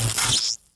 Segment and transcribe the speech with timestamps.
[0.00, 0.67] Thank you.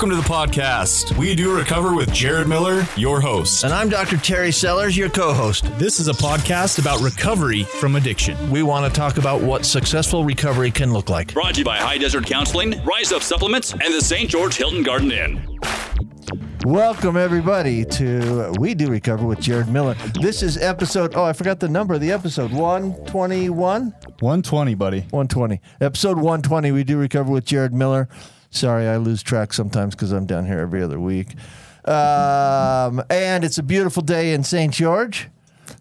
[0.00, 1.14] Welcome to the podcast.
[1.18, 3.64] We do recover with Jared Miller, your host.
[3.64, 4.16] And I'm Dr.
[4.16, 5.64] Terry Sellers, your co host.
[5.78, 8.50] This is a podcast about recovery from addiction.
[8.50, 11.34] We want to talk about what successful recovery can look like.
[11.34, 14.30] Brought to you by High Desert Counseling, Rise Up Supplements, and the St.
[14.30, 15.58] George Hilton Garden Inn.
[16.64, 19.96] Welcome, everybody, to We Do Recover with Jared Miller.
[20.18, 23.90] This is episode, oh, I forgot the number of the episode 121?
[24.20, 25.00] 120, buddy.
[25.00, 25.60] 120.
[25.82, 28.08] Episode 120, We Do Recover with Jared Miller.
[28.50, 31.34] Sorry, I lose track sometimes because I'm down here every other week.
[31.84, 34.72] Um, and it's a beautiful day in St.
[34.72, 35.28] George.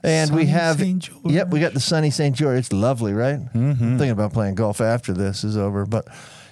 [0.04, 0.80] And we have,
[1.26, 2.36] yep, we got the sunny St.
[2.36, 2.60] George.
[2.60, 3.40] It's lovely, right?
[3.40, 3.84] Mm-hmm.
[3.84, 5.86] I'm thinking about playing golf after this is over.
[5.86, 6.08] But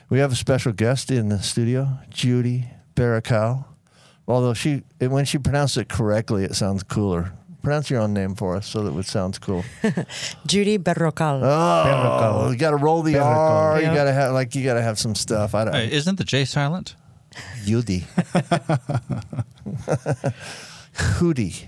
[0.09, 2.65] we have a special guest in the studio, Judy
[2.95, 3.65] Berrocal.
[4.27, 7.31] Although she, when she pronounced it correctly, it sounds cooler.
[7.67, 9.65] Pronounce your own name for us so that it sounds cool.
[10.45, 11.41] Judy Berrocal.
[11.43, 13.81] Oh, you got to roll the R.
[13.81, 15.53] You got to have like you got to have some stuff.
[15.53, 15.73] I don't.
[15.73, 16.95] Hey, isn't the J silent?
[17.65, 18.05] Judy.
[20.95, 21.65] Hootie.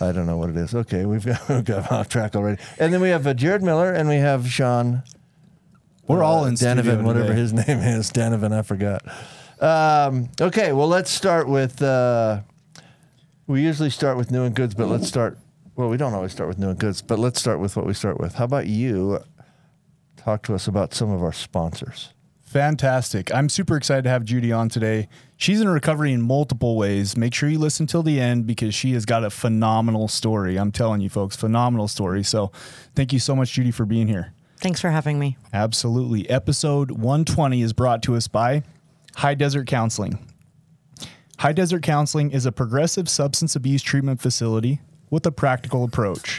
[0.00, 0.74] I don't know what it is.
[0.74, 2.62] Okay, we've got, we've got off track already.
[2.78, 5.02] And then we have uh, Jared Miller and we have Sean
[6.06, 7.38] We're all uh, in Danovan, studio whatever today.
[7.38, 8.10] his name is.
[8.12, 9.02] Danovan, I forgot.
[9.60, 11.82] Um, okay, well, let's start with.
[11.82, 12.40] Uh,
[13.52, 15.38] we usually start with new and goods, but let's start.
[15.76, 17.92] Well, we don't always start with new and goods, but let's start with what we
[17.92, 18.34] start with.
[18.34, 19.20] How about you
[20.16, 22.14] talk to us about some of our sponsors?
[22.40, 23.32] Fantastic.
[23.34, 25.08] I'm super excited to have Judy on today.
[25.36, 27.14] She's in recovery in multiple ways.
[27.16, 30.56] Make sure you listen till the end because she has got a phenomenal story.
[30.56, 32.22] I'm telling you, folks, phenomenal story.
[32.22, 32.52] So
[32.94, 34.32] thank you so much, Judy, for being here.
[34.58, 35.36] Thanks for having me.
[35.52, 36.28] Absolutely.
[36.30, 38.62] Episode 120 is brought to us by
[39.16, 40.18] High Desert Counseling.
[41.42, 44.80] High Desert Counseling is a progressive substance abuse treatment facility
[45.10, 46.38] with a practical approach.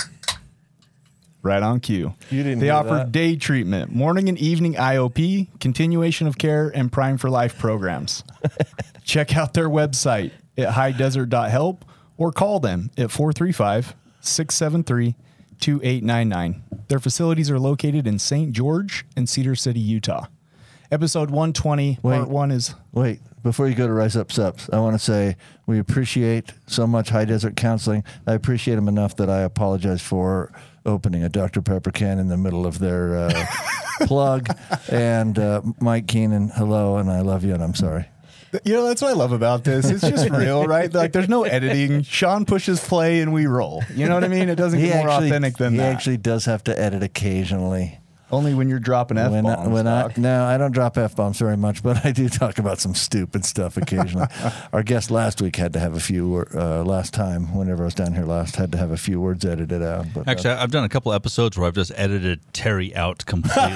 [1.42, 2.14] Right on cue.
[2.30, 3.12] You didn't They offer that.
[3.12, 8.24] day treatment, morning and evening IOP, continuation of care, and Prime for Life programs.
[9.04, 11.84] Check out their website at highdesert.help
[12.16, 15.16] or call them at 435 673
[15.60, 16.64] 2899.
[16.88, 18.54] Their facilities are located in St.
[18.54, 20.28] George and Cedar City, Utah.
[20.92, 22.16] Episode 120, Wait.
[22.18, 25.38] part one is Wait, before you go to Rise Up Subs, I want to say
[25.66, 28.04] we appreciate so much High Desert Counseling.
[28.28, 30.52] I appreciate them enough that I apologize for
[30.86, 31.62] opening a Dr.
[31.62, 33.46] Pepper can in the middle of their uh,
[34.02, 34.48] plug.
[34.90, 38.06] And uh, Mike Keenan, hello, and I love you, and I'm sorry.
[38.64, 39.90] You know, that's what I love about this.
[39.90, 40.94] It's just real, right?
[40.94, 42.04] Like, there's no editing.
[42.04, 43.82] Sean pushes play and we roll.
[43.96, 44.48] You know what I mean?
[44.48, 45.92] It doesn't get more authentic than he that.
[45.92, 47.98] actually does have to edit occasionally.
[48.34, 49.70] Only when you're dropping F when I, bombs.
[49.70, 52.80] when I no, I don't drop f bombs very much, but I do talk about
[52.80, 54.28] some stupid stuff occasionally.
[54.74, 56.46] Our guest last week had to have a few.
[56.54, 59.46] Uh, last time, whenever I was down here last, had to have a few words
[59.46, 60.08] edited out.
[60.14, 63.54] But, uh, Actually, I've done a couple episodes where I've just edited Terry out completely.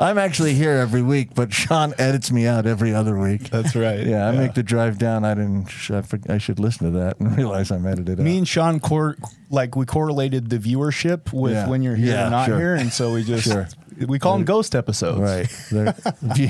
[0.00, 3.50] I'm actually here every week, but Sean edits me out every other week.
[3.50, 4.06] That's right.
[4.06, 5.24] Yeah, I make the drive down.
[5.24, 5.66] I didn't.
[5.66, 8.38] sh- I, for- I should listen to that and realize I'm edited Me out.
[8.38, 9.16] and Sean, cor-
[9.50, 11.68] like we correlated the viewership with Yeah.
[11.68, 12.58] when you're here Yeah, and not sure.
[12.58, 13.68] here, and so we just Sure.
[14.06, 15.18] we call them ghost episodes.
[15.20, 15.48] Right.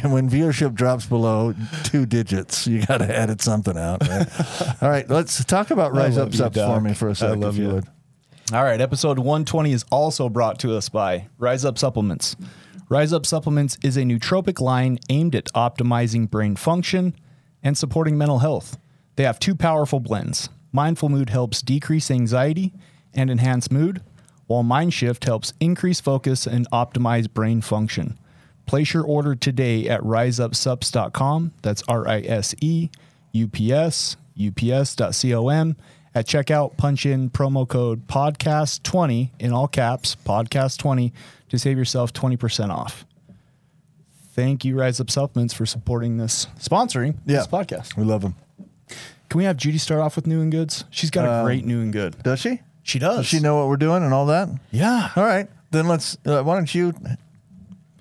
[0.02, 4.06] When viewership drops below two digits, you got to edit something out.
[4.06, 4.26] Right?
[4.82, 7.60] All right, let's talk about Rise Up Subs for me for a second, love if
[7.60, 7.74] you you.
[7.76, 7.84] would.
[8.52, 12.34] All right, episode 120 is also brought to us by Rise Up Supplements.
[12.88, 17.14] Rise Up Supplements is a nootropic line aimed at optimizing brain function
[17.62, 18.78] and supporting mental health.
[19.16, 20.48] They have two powerful blends.
[20.72, 22.72] Mindful Mood helps decrease anxiety
[23.12, 24.00] and enhance mood,
[24.48, 28.18] while MindShift helps increase focus and optimize brain function.
[28.66, 31.52] Place your order today at riseupsups.com.
[31.62, 32.88] That's R I S E
[33.32, 35.76] U P S, ups.com.
[36.14, 41.12] At checkout, punch in promo code podcast20 in all caps, podcast20
[41.50, 43.04] to save yourself 20% off.
[44.32, 47.38] Thank you, Rise Up Supplements, for supporting this, sponsoring Yeah.
[47.38, 47.96] this podcast.
[47.96, 48.34] We love them.
[49.28, 50.84] Can we have Judy start off with new and goods?
[50.90, 52.20] She's got a uh, great new and good.
[52.22, 52.60] Does she?
[52.88, 53.18] She does.
[53.18, 54.48] Does she know what we're doing and all that?
[54.70, 55.10] Yeah.
[55.14, 56.16] All right, then let's.
[56.24, 56.94] Uh, why don't you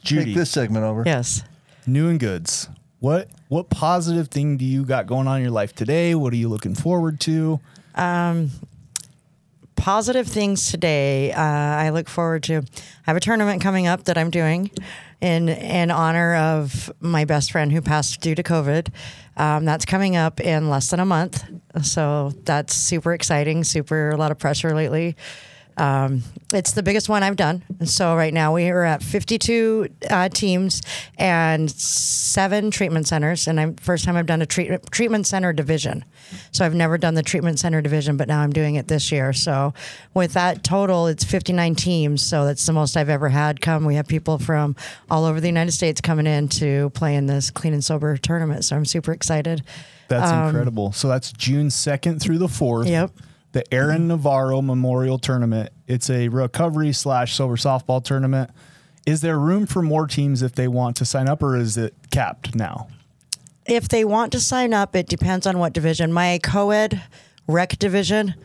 [0.01, 1.03] Judy, take this segment over?
[1.05, 1.43] Yes.
[1.85, 2.69] new and goods.
[3.01, 6.15] What what positive thing do you got going on in your life today?
[6.15, 7.59] What are you looking forward to?
[7.95, 8.51] Um,
[9.75, 11.33] positive things today.
[11.33, 12.55] Uh, I look forward to.
[12.55, 12.61] I
[13.03, 14.71] have a tournament coming up that I'm doing
[15.19, 18.87] in in honor of my best friend who passed due to COVID.
[19.35, 21.43] Um, that's coming up in less than a month.
[21.83, 25.15] So that's super exciting, super a lot of pressure lately.
[25.77, 27.63] Um, it's the biggest one I've done.
[27.85, 30.81] So right now we are at 52 uh, teams
[31.17, 33.47] and seven treatment centers.
[33.47, 36.03] And I'm first time I've done a treat, treatment center division.
[36.51, 39.33] So I've never done the treatment center division, but now I'm doing it this year.
[39.33, 39.73] So
[40.15, 42.23] with that total, it's 59 teams.
[42.25, 43.85] So that's the most I've ever had come.
[43.85, 44.75] We have people from
[45.11, 48.65] all over the United States coming in to play in this clean and sober tournament.
[48.65, 49.63] So I'm super excited.
[50.07, 50.91] That's um, incredible.
[50.91, 52.87] So that's June 2nd through the 4th.
[52.87, 53.11] Yep.
[53.53, 55.71] The Aaron Navarro Memorial Tournament.
[55.87, 58.51] It's a recovery slash silver softball tournament.
[59.05, 61.95] Is there room for more teams if they want to sign up, or is it
[62.11, 62.87] capped now?
[63.67, 66.11] if they want to sign up, it depends on what division.
[66.11, 67.03] My co-ed
[67.47, 68.35] rec division,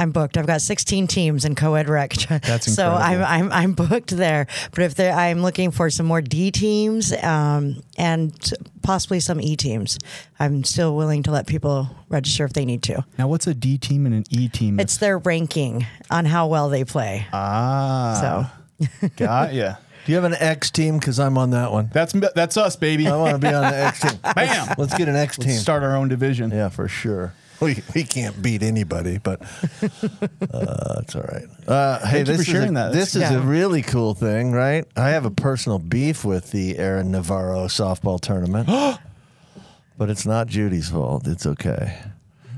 [0.00, 0.38] I'm booked.
[0.38, 2.12] I've got 16 teams in co-ed rec.
[2.28, 3.22] That's so I'm.
[3.22, 4.46] I'm I'm booked there.
[4.70, 8.32] But if they I'm looking for some more D teams um, and
[8.82, 9.98] possibly some E teams,
[10.38, 13.04] I'm still willing to let people register if they need to.
[13.18, 14.80] Now, what's a D team and an E team?
[14.80, 17.26] It's their ranking on how well they play.
[17.34, 18.48] ah,
[18.80, 19.74] so got ya.
[20.06, 20.98] Do you have an X team?
[20.98, 21.90] Because I'm on that one.
[21.92, 23.06] That's that's us, baby.
[23.06, 24.18] I want to be on the X team.
[24.34, 24.74] Bam.
[24.78, 25.48] Let's get an X team.
[25.48, 26.50] Let's start our own division.
[26.50, 27.34] Yeah, for sure.
[27.66, 29.42] We, we can't beat anybody, but
[29.82, 31.44] uh, it's all right.
[31.68, 32.92] Uh, hey, Thank this for is sharing a, that.
[32.92, 34.86] This That's- is a really cool thing, right?
[34.96, 38.66] I have a personal beef with the Aaron Navarro softball tournament,
[39.98, 41.26] but it's not Judy's fault.
[41.26, 41.98] It's okay.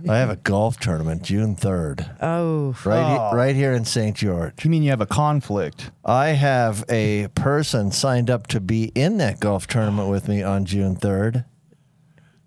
[0.08, 4.16] I have a golf tournament June third, oh, right, he- right here in St.
[4.16, 4.64] George.
[4.64, 5.90] You mean you have a conflict?
[6.04, 10.64] I have a person signed up to be in that golf tournament with me on
[10.64, 11.44] June 3rd.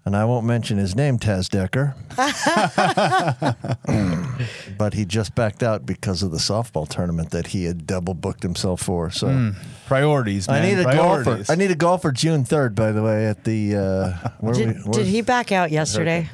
[0.06, 1.96] And I won't mention his name, Taz Decker.
[4.78, 8.44] but he just backed out because of the softball tournament that he had double booked
[8.44, 9.10] himself for.
[9.10, 9.54] So
[9.88, 10.62] Priorities, man.
[10.62, 11.26] I need a Priorities.
[11.26, 11.52] golfer.
[11.52, 13.76] I need a golfer June 3rd, by the way, at the.
[13.76, 16.30] Uh, where did, we, did he back out yesterday?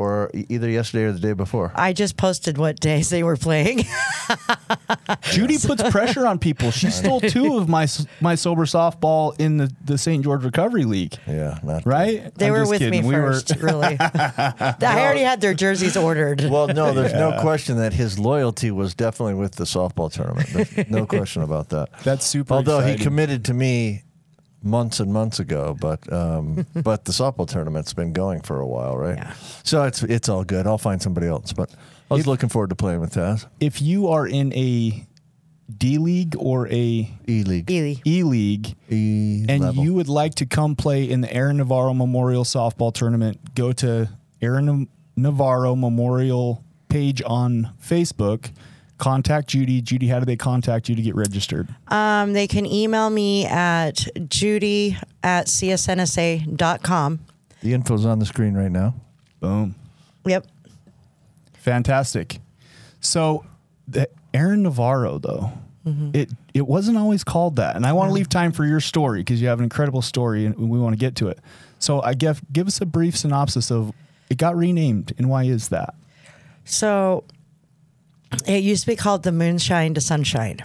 [0.00, 1.72] Or e- either yesterday or the day before.
[1.74, 3.84] I just posted what days they were playing.
[5.22, 6.70] Judy puts pressure on people.
[6.70, 7.86] She stole two of my
[8.22, 10.24] my sober softball in the, the St.
[10.24, 11.18] George Recovery League.
[11.26, 12.34] Yeah, not Right?
[12.34, 13.02] They I'm were with kidding.
[13.02, 13.96] me We were- first, really.
[14.00, 16.44] I already had their jerseys ordered.
[16.48, 20.48] Well, no, there's no question that his loyalty was definitely with the softball tournament.
[20.50, 21.90] There's no question about that.
[22.04, 24.04] That's super Although he committed to me
[24.62, 28.96] months and months ago, but um, but the softball tournament's been going for a while,
[28.96, 29.16] right?
[29.16, 29.32] Yeah.
[29.64, 30.66] So it's it's all good.
[30.66, 31.70] I'll find somebody else, but
[32.10, 33.46] I was looking forward to playing with Taz.
[33.60, 35.06] if you are in a
[35.76, 37.70] D league or a E League.
[37.70, 37.94] Ely.
[38.04, 39.84] E league E and level.
[39.84, 44.08] you would like to come play in the Aaron Navarro Memorial Softball Tournament, go to
[44.42, 48.50] Aaron Navarro Memorial page on Facebook.
[49.00, 49.80] Contact Judy.
[49.80, 51.68] Judy, how do they contact you to get registered?
[51.88, 57.20] Um, they can email me at judy at csnsa.com.
[57.62, 58.94] the info's on the screen right now.
[59.40, 59.74] Boom.
[60.26, 60.46] Yep.
[61.54, 62.38] Fantastic.
[63.00, 63.44] So,
[63.88, 65.50] the Aaron Navarro, though,
[66.14, 69.20] it it wasn't always called that, and I want to leave time for your story
[69.20, 71.40] because you have an incredible story, and we want to get to it.
[71.80, 73.92] So, I guess give us a brief synopsis of
[74.28, 75.94] it got renamed, and why is that?
[76.64, 77.24] So
[78.46, 80.58] it used to be called the Moonshine to Sunshine.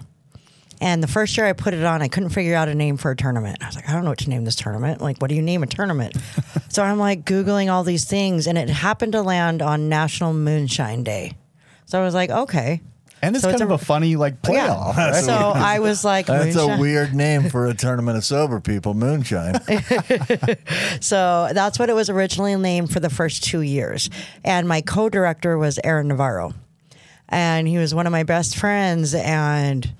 [0.81, 3.09] And the first year I put it on, I couldn't figure out a name for
[3.09, 3.59] a tournament.
[3.61, 4.99] I was like, I don't know what to name this tournament.
[5.01, 6.17] Like, what do you name a tournament?
[6.69, 11.03] so I'm like Googling all these things, and it happened to land on National Moonshine
[11.03, 11.33] Day.
[11.85, 12.81] So I was like, okay.
[13.21, 14.97] And it's So kind it's of a- a funny like playoff.
[14.97, 15.21] Yeah.
[15.21, 16.77] So I was like, That's Moonshine.
[16.77, 19.55] a weird name for a tournament of sober people, moonshine.
[20.99, 24.09] So that's what it was originally named for the first two years.
[24.43, 26.53] And my co director was Aaron Navarro.
[27.29, 29.13] And he was one of my best friends.
[29.13, 29.91] And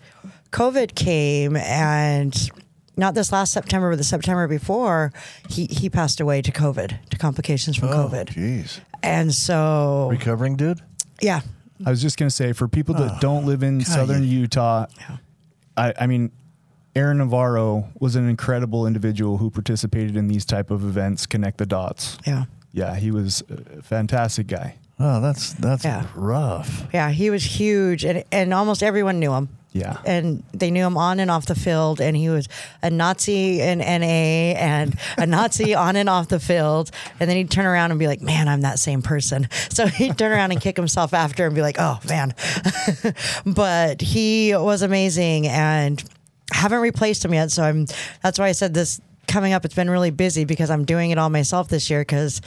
[0.51, 2.49] COVID came, and
[2.97, 5.11] not this last September, but the September before,
[5.49, 8.27] he, he passed away to COVID, to complications from Oh, COVID.
[8.27, 8.79] jeez.
[9.03, 10.81] And so, Recovering dude?
[11.21, 11.41] yeah.
[11.85, 14.85] I was just gonna say for people that oh, don't live in southern Utah,
[15.75, 16.31] I, I mean,
[16.95, 21.25] Aaron Navarro was an incredible individual who participated in these type of events.
[21.25, 22.17] Connect the dots.
[22.25, 22.45] Yeah.
[22.71, 24.75] Yeah, he was a fantastic guy.
[24.99, 26.05] Oh, that's that's Yeah.
[26.15, 26.87] rough.
[26.93, 27.09] Yeah.
[27.11, 29.49] He was huge, and, and almost everyone knew him.
[29.73, 29.97] Yeah.
[30.05, 32.47] and they knew him on and off the field and he was
[32.81, 37.51] a nazi in na and a nazi on and off the field and then he'd
[37.51, 40.61] turn around and be like man i'm that same person so he'd turn around and
[40.61, 42.33] kick himself after and be like oh man
[43.45, 46.01] but he was amazing and
[46.53, 47.85] haven't replaced him yet so i'm
[48.23, 51.17] that's why i said this coming up it's been really busy because i'm doing it
[51.17, 52.39] all myself this year because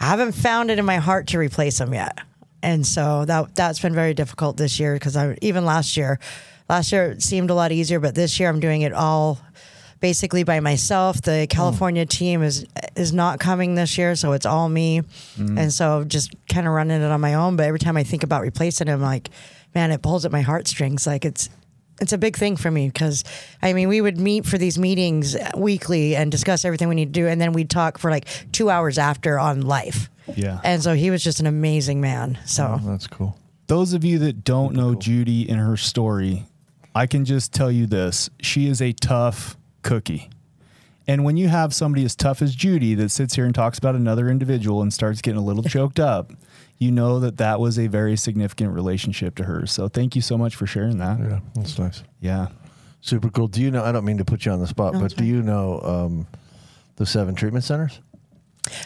[0.00, 2.20] i haven't found it in my heart to replace him yet
[2.64, 6.18] and so that that's been very difficult this year because I even last year,
[6.66, 9.38] last year it seemed a lot easier, but this year I'm doing it all
[10.00, 11.20] basically by myself.
[11.20, 11.44] The hmm.
[11.44, 12.64] California team is
[12.96, 15.02] is not coming this year, so it's all me,
[15.36, 15.58] hmm.
[15.58, 17.56] and so just kind of running it on my own.
[17.56, 19.28] But every time I think about replacing him, like,
[19.74, 21.06] man, it pulls at my heartstrings.
[21.06, 21.50] Like it's
[22.00, 23.24] it's a big thing for me because
[23.62, 27.20] I mean we would meet for these meetings weekly and discuss everything we need to
[27.20, 30.10] do, and then we'd talk for like two hours after on life.
[30.34, 30.60] Yeah.
[30.64, 32.38] And so he was just an amazing man.
[32.46, 33.38] So oh, That's cool.
[33.66, 36.44] Those of you that don't know Judy and her story,
[36.94, 38.28] I can just tell you this.
[38.40, 40.30] She is a tough cookie.
[41.06, 43.94] And when you have somebody as tough as Judy that sits here and talks about
[43.94, 46.32] another individual and starts getting a little choked up,
[46.78, 49.66] you know that that was a very significant relationship to her.
[49.66, 51.18] So thank you so much for sharing that.
[51.18, 52.02] Yeah, that's nice.
[52.20, 52.48] Yeah.
[53.00, 53.48] Super cool.
[53.48, 53.84] Do you know?
[53.84, 55.26] I don't mean to put you on the spot, No, but do fine.
[55.26, 56.26] you know um,
[56.96, 58.00] the seven treatment centers?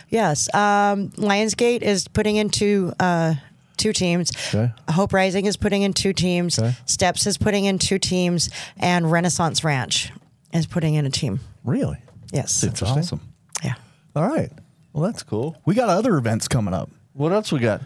[0.08, 3.34] yes, um, Lionsgate is putting into uh,
[3.76, 4.32] two teams.
[4.48, 4.72] Okay.
[4.90, 6.58] Hope Rising is putting in two teams.
[6.58, 6.74] Okay.
[6.84, 10.10] Steps is putting in two teams, and Renaissance Ranch
[10.52, 11.38] is putting in a team.
[11.64, 11.98] Really?
[12.32, 12.60] Yes.
[12.60, 13.20] That's awesome.
[13.62, 13.74] Yeah.
[14.16, 14.50] All right.
[14.92, 15.56] Well, that's cool.
[15.64, 16.90] We got other events coming up.
[17.18, 17.82] What else we got?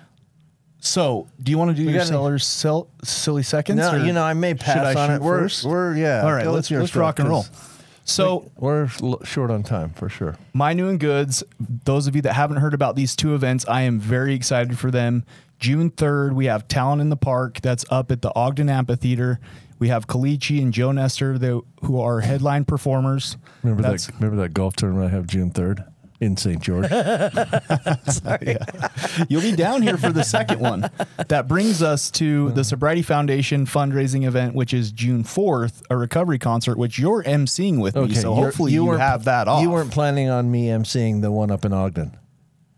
[0.80, 3.78] So, do you want to do your got any- sellers sell, silly seconds?
[3.78, 5.22] No, or you know, I may should pass on shoot it.
[5.22, 5.64] We're, first?
[5.64, 6.22] we're yeah.
[6.22, 7.42] All right, go let's with your let's stuff, rock and roll.
[7.44, 10.36] 'cause So, We're l- short on time for sure.
[10.52, 11.44] My New and Goods,
[11.84, 14.90] those of you that haven't heard about these two events, I am very excited for
[14.90, 15.24] them.
[15.60, 17.60] June 3rd, we have Talent in the Park.
[17.62, 19.38] That's up at the Ogden Amphitheater.
[19.78, 23.36] We have Kalichi and Joe Nestor, the, who are headline performers.
[23.62, 24.14] Remember That's- that?
[24.16, 25.84] Remember that golf tournament I have June third
[26.22, 26.62] in St.
[26.62, 26.90] George.
[29.28, 30.88] You'll be down here for the second one.
[31.28, 32.62] That brings us to the hmm.
[32.62, 37.96] Sobriety Foundation fundraising event, which is June 4th, a recovery concert, which you're emceeing with
[37.96, 38.14] me.
[38.14, 39.62] So you're- hopefully you, weren't- have that off.
[39.62, 42.16] You weren't planning on me emceeing the one up in Ogden.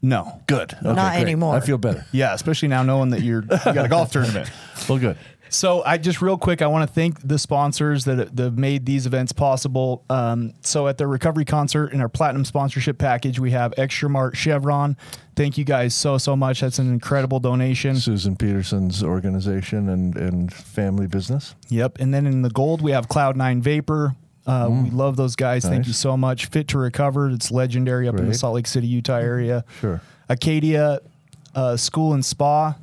[0.00, 0.42] No.
[0.46, 0.74] Good.
[0.74, 1.22] Okay, Not great.
[1.22, 1.54] anymore.
[1.54, 2.04] I feel better.
[2.12, 4.50] Yeah, especially now knowing that you're you got a golf tournament.
[4.86, 5.16] Well, good.
[5.50, 8.86] So I just real quick, I want to thank the sponsors that, that have made
[8.86, 10.04] these events possible.
[10.10, 14.36] Um, so at the recovery concert in our platinum sponsorship package, we have Extra Mart
[14.36, 14.96] Chevron.
[15.36, 16.60] Thank you guys so so much.
[16.60, 17.96] That's an incredible donation.
[17.96, 21.54] Susan Peterson's organization and and family business.
[21.68, 21.98] Yep.
[22.00, 24.14] And then in the gold, we have Cloud Nine Vapor.
[24.46, 25.64] Uh, We love those guys.
[25.64, 26.46] Thank you so much.
[26.46, 27.30] Fit to Recover.
[27.30, 28.36] It's legendary up in the Great.
[28.36, 29.64] Salt Lake City, Utah area.
[29.80, 30.00] Sure.
[30.28, 31.00] Acadia
[31.54, 32.74] uh, School and Spa.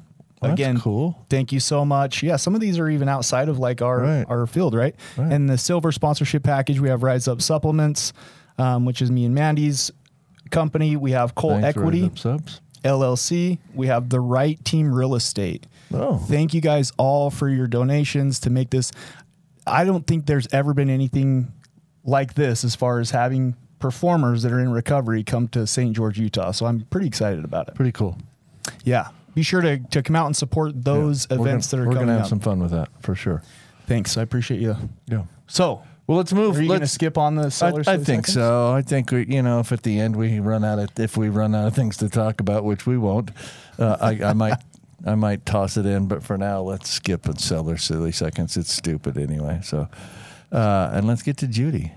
[0.42, 1.24] Well, Again, cool.
[1.30, 2.24] Thank you so much.
[2.24, 4.26] Yeah, some of these are even outside of like our Right.
[4.28, 4.96] our field, right?
[5.16, 5.32] Right.
[5.32, 8.12] And the silver sponsorship package, we have Rise Up Supplements,
[8.58, 9.92] um, which is me and Mandy's
[10.50, 10.96] company.
[10.96, 12.10] We have Cole Thanks, Equity
[12.84, 13.60] LLC.
[13.76, 15.68] We have the Right Team Real Estate.
[15.94, 16.18] Oh.
[16.18, 18.92] Thank you guys all for your donations to make this.
[19.68, 21.52] I don't think there's ever been anything
[22.04, 25.96] like this as far as having performers that are in recovery come to St.
[25.96, 26.52] George, Utah.
[26.52, 27.76] So I'm pretty excited about it.
[27.76, 28.18] Pretty cool.
[28.84, 29.10] Yeah.
[29.34, 31.38] Be sure to, to come out and support those Yeah.
[31.40, 31.94] Events gonna, that are coming.
[31.94, 32.30] We're coming gonna have up.
[32.30, 33.42] some fun with that for sure.
[33.88, 34.18] Thanks.
[34.18, 34.76] I appreciate you.
[35.08, 35.24] Yeah.
[35.48, 36.58] So, Well, let's move.
[36.58, 37.88] are you going to Let's skip on the I, sellers?
[37.88, 38.34] I the think seconds?
[38.34, 38.72] so.
[38.72, 41.30] I think we, you know, if at the end we run out of, if we
[41.30, 43.32] run out of things to talk about, which we won't,
[43.80, 44.58] uh, I, I might,
[45.06, 46.08] I might toss it in.
[46.08, 48.56] But for now, let's skip and sell their silly seconds.
[48.58, 49.60] It's stupid anyway.
[49.64, 49.88] So,
[50.52, 51.92] uh, and let's get to Judy.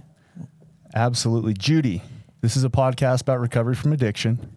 [0.95, 1.55] Absolutely.
[1.55, 2.03] Judy,
[2.41, 4.57] this is a podcast about recovery from addiction.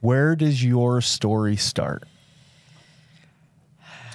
[0.00, 2.04] Where does your story start?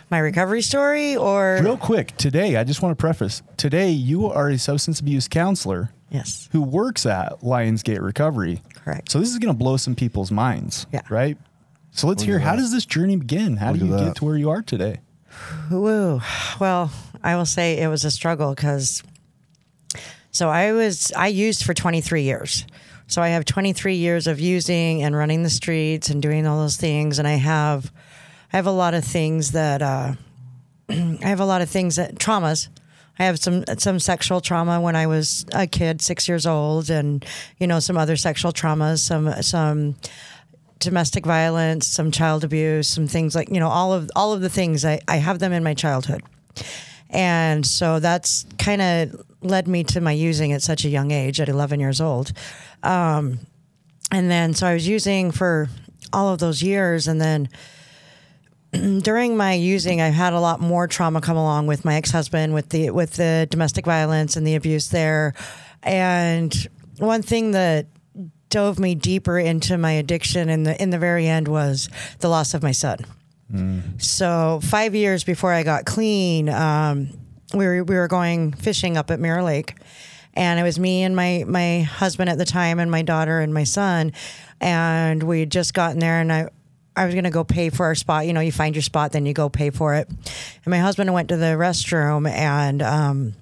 [0.10, 4.50] My recovery story or Real quick, today, I just want to preface today, you are
[4.50, 6.50] a substance abuse counselor Yes.
[6.52, 8.64] who works at Lionsgate Recovery.
[8.74, 9.12] Correct.
[9.12, 10.88] So, this is going to blow some people's minds.
[10.92, 11.02] Yeah.
[11.10, 11.38] Right?
[11.92, 13.58] So, let's hear how does this journey begin?
[13.58, 15.00] How Look do you get to where you are today?
[15.70, 16.22] Woo.
[16.60, 16.92] Well,
[17.24, 19.04] I will say it was a struggle because
[20.32, 22.66] so I was I used for 23 years.
[23.06, 26.78] So I have 23 years of using and running the streets and doing all those
[26.78, 27.92] things and I have
[28.52, 30.14] I have a lot of things that uh
[30.90, 32.68] I have a lot of things that traumas.
[33.18, 37.26] I have some some sexual trauma when I was a kid, 6 years old and
[37.58, 39.96] you know some other sexual traumas, some some
[40.80, 44.50] domestic violence, some child abuse, some things like you know all of all of the
[44.50, 44.86] things.
[44.86, 46.24] I, I have them in my childhood,
[47.10, 51.40] and so that's kind of led me to my using at such a young age
[51.40, 52.32] at 11 years old,
[52.84, 53.40] um,
[54.12, 55.70] and then so I was using for
[56.12, 57.50] all of those years, and then
[59.02, 62.54] during my using, I've had a lot more trauma come along with my ex husband,
[62.54, 65.34] with the with the domestic violence and the abuse there,
[65.84, 67.88] and one thing that
[68.50, 72.54] dove me deeper into my addiction in the in the very end was the loss
[72.54, 72.98] of my son.
[73.98, 77.10] So five years before I got clean, um,
[77.54, 79.76] we were we were going fishing up at Mirror Lake,
[80.36, 83.52] and it was me and my my husband at the time and my daughter and
[83.54, 84.14] my son,
[84.62, 86.50] and we had just gotten there and I.
[87.00, 88.28] I was gonna go pay for our spot.
[88.28, 90.10] You know, you find your spot, then you go pay for it.
[90.10, 93.34] And my husband went to the restroom, and um,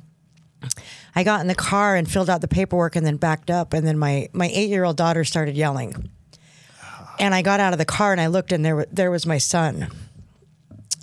[1.18, 3.74] I got in the car and filled out the paperwork and then backed up.
[3.74, 6.12] And then my, my eight year old daughter started yelling.
[7.20, 9.40] And I got out of the car and I looked and there, there was my
[9.40, 9.88] son.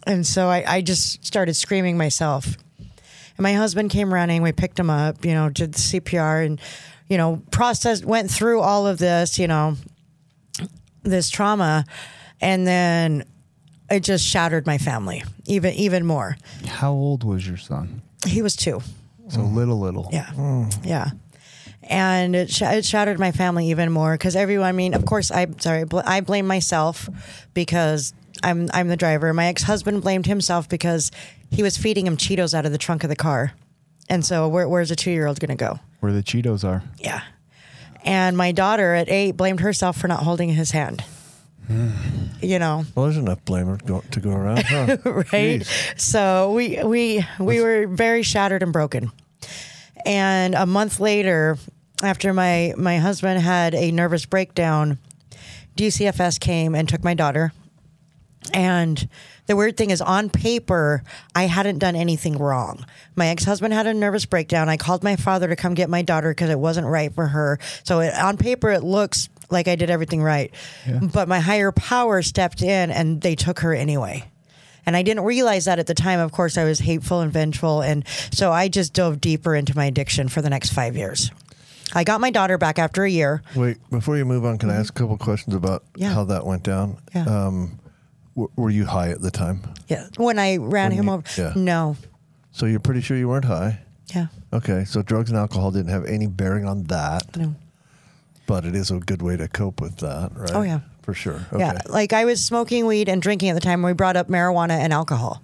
[0.07, 2.57] And so I, I just started screaming myself.
[2.79, 4.43] And my husband came running.
[4.43, 6.61] We picked him up, you know, did the CPR and,
[7.09, 9.77] you know, processed, went through all of this, you know,
[11.03, 11.87] this trauma.
[12.45, 13.25] And then
[13.91, 16.37] it just shattered my family even, even more.
[16.67, 18.03] How old was your son?
[18.27, 18.83] He was two.
[19.29, 20.11] So little, little.
[20.13, 20.31] Yeah.
[20.31, 20.65] Hmm.
[20.85, 21.11] Yeah.
[21.83, 25.31] And it, sh- it shattered my family even more because everyone, I mean, of course,
[25.31, 27.09] I'm sorry, bl- I blame myself
[27.55, 29.33] because I'm, I'm the driver.
[29.33, 31.11] My ex husband blamed himself because
[31.51, 33.53] he was feeding him Cheetos out of the trunk of the car.
[34.11, 35.79] And so, where, where's a two year old going to go?
[36.01, 36.83] Where the Cheetos are.
[36.99, 37.23] Yeah.
[38.05, 41.03] And my daughter at eight blamed herself for not holding his hand.
[42.43, 44.97] you know, Well, there's enough blame go, to go around, huh?
[45.05, 45.61] right?
[45.61, 46.01] Jeez.
[46.01, 49.11] So we we we were very shattered and broken.
[50.05, 51.57] And a month later,
[52.03, 54.99] after my my husband had a nervous breakdown,
[55.77, 57.53] DCFS came and took my daughter.
[58.53, 59.09] And
[59.47, 61.03] the weird thing is, on paper,
[61.35, 62.85] I hadn't done anything wrong.
[63.17, 64.69] My ex husband had a nervous breakdown.
[64.69, 67.59] I called my father to come get my daughter because it wasn't right for her.
[67.85, 70.53] So it, on paper, it looks like I did everything right.
[71.13, 74.25] But my higher power stepped in and they took her anyway.
[74.87, 76.21] And I didn't realize that at the time.
[76.21, 77.81] Of course, I was hateful and vengeful.
[77.81, 81.31] And so I just dove deeper into my addiction for the next five years.
[81.95, 83.43] I got my daughter back after a year.
[83.57, 86.03] Wait, before you move on, can I ask a couple questions about Mm-hmm.
[86.03, 86.13] Yeah.
[86.15, 86.99] how that went down?
[87.15, 87.25] Yeah.
[87.25, 87.79] Um,
[88.35, 89.63] w- were you high at the time?
[89.89, 90.09] Yeah.
[90.17, 91.25] When I ran When him you- over.
[91.39, 91.53] yeah.
[91.57, 91.97] No.
[92.53, 93.81] So you're pretty sure you weren't high?
[94.15, 94.27] Yeah.
[94.53, 97.55] Okay, so drugs and alcohol didn't have any bearing on that, No.
[98.47, 100.51] But it is a good way to cope with that, right?
[100.55, 100.81] Oh, yeah.
[101.03, 101.41] For sure.
[101.53, 101.59] Okay.
[101.59, 103.81] Yeah, like I was smoking weed and drinking at the time.
[103.81, 105.43] And we brought up marijuana and alcohol,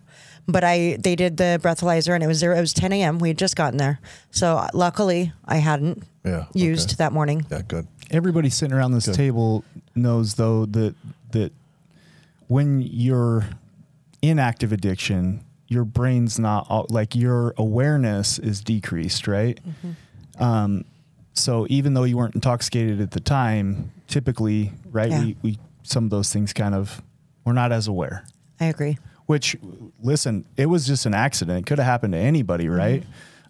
[0.49, 2.57] but I they did the breathalyzer and it was zero.
[2.57, 3.19] It was 10 a.m.
[3.19, 6.97] We had just gotten there, so luckily I hadn't Yeah, used okay.
[6.97, 7.45] that morning.
[7.51, 7.87] Yeah, good.
[8.11, 9.17] Everybody sitting around this Good.
[9.17, 9.65] table
[9.95, 10.95] knows though that
[11.33, 11.53] that
[12.49, 13.45] when you're
[14.23, 19.61] in active addiction, your brain's not all, like your awareness is decreased, right?
[20.39, 20.85] Um,
[21.41, 25.25] so even though you weren't intoxicated at the time, typically, right, Yeah.
[25.25, 27.03] we, we some of those things kind of
[27.45, 28.25] we're not as aware.
[28.61, 28.99] I agree.
[29.27, 29.57] Which,
[30.03, 31.61] listen, it was just an accident.
[31.61, 33.03] It could have happened to anybody, right?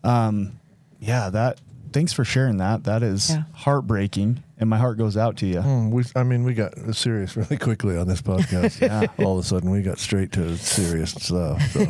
[0.05, 0.53] Um,
[1.01, 1.61] yeah, that.
[1.93, 2.85] Thanks for sharing that.
[2.85, 3.43] That is Yeah.
[3.53, 5.57] heartbreaking, and my heart goes out to you.
[5.57, 8.81] Mm, we, I mean, we got serious really quickly on this podcast.
[9.19, 9.25] yeah.
[9.25, 11.61] All of a sudden, we got straight to serious stuff.
[11.73, 11.87] So.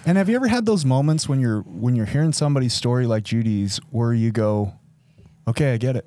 [0.06, 3.22] And have you ever had those moments when you're when you're hearing somebody's story like
[3.22, 4.72] Judy's, where you go,
[5.46, 6.06] "Okay, I get it."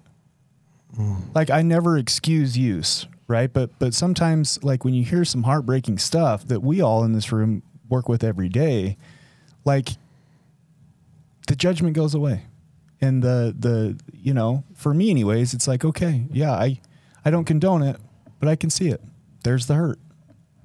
[1.35, 3.51] Like I never excuse use, right?
[3.51, 7.31] But but sometimes, like when you hear some heartbreaking stuff that we all in this
[7.31, 8.97] room work with every day,
[9.65, 9.89] like
[11.47, 12.43] the judgment goes away,
[13.01, 16.79] and the the you know for me anyways, it's like okay, yeah, I
[17.25, 17.97] I don't condone it,
[18.39, 19.01] but I can see it.
[19.43, 19.99] There's the hurt.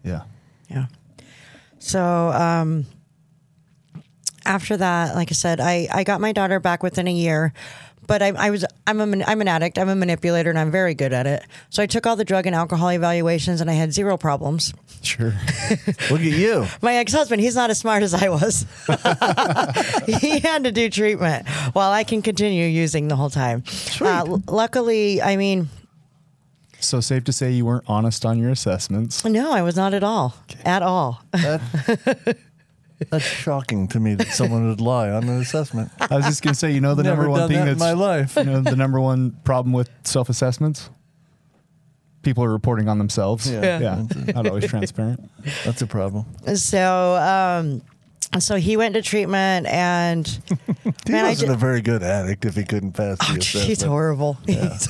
[0.04, 0.22] Yeah.
[0.68, 0.86] Yeah.
[1.78, 2.86] So um,
[4.44, 7.52] after that, like I said, I, I got my daughter back within a year,
[8.12, 9.78] but I, I was I'm a, I'm an addict.
[9.78, 11.46] I'm a manipulator, and I'm very good at it.
[11.70, 14.74] So I took all the drug and alcohol evaluations, and I had zero problems.
[15.00, 15.28] Sure.
[16.10, 16.66] Look at you.
[16.82, 18.66] My ex husband, he's not as smart as I was.
[20.20, 23.64] he had to do treatment while I can continue using the whole time.
[23.98, 25.70] Uh, luckily, I mean,
[26.80, 29.24] So safe to say you weren't honest on your assessments.
[29.24, 30.34] no, I was not at all,
[30.66, 31.22] at all.
[31.32, 32.36] That,
[33.10, 35.90] that's shocking to me that someone would lie on an assessment.
[36.00, 37.78] I was just gonna say, you know, the Never number one done thing that in
[37.78, 38.36] that's my life.
[38.36, 40.90] you know, the number one problem with self assessments.
[42.22, 43.50] People are reporting on themselves.
[43.50, 43.80] Yeah.
[43.80, 45.28] yeah, not always transparent.
[45.64, 46.24] That's a problem.
[46.54, 47.82] So, um,
[48.40, 50.26] so he went to treatment, and
[51.06, 53.36] He Man, I wasn't ju- a very good addict if he couldn't pass the oh,
[53.36, 53.66] assessment.
[53.66, 54.38] he's horrible.
[54.46, 54.88] He's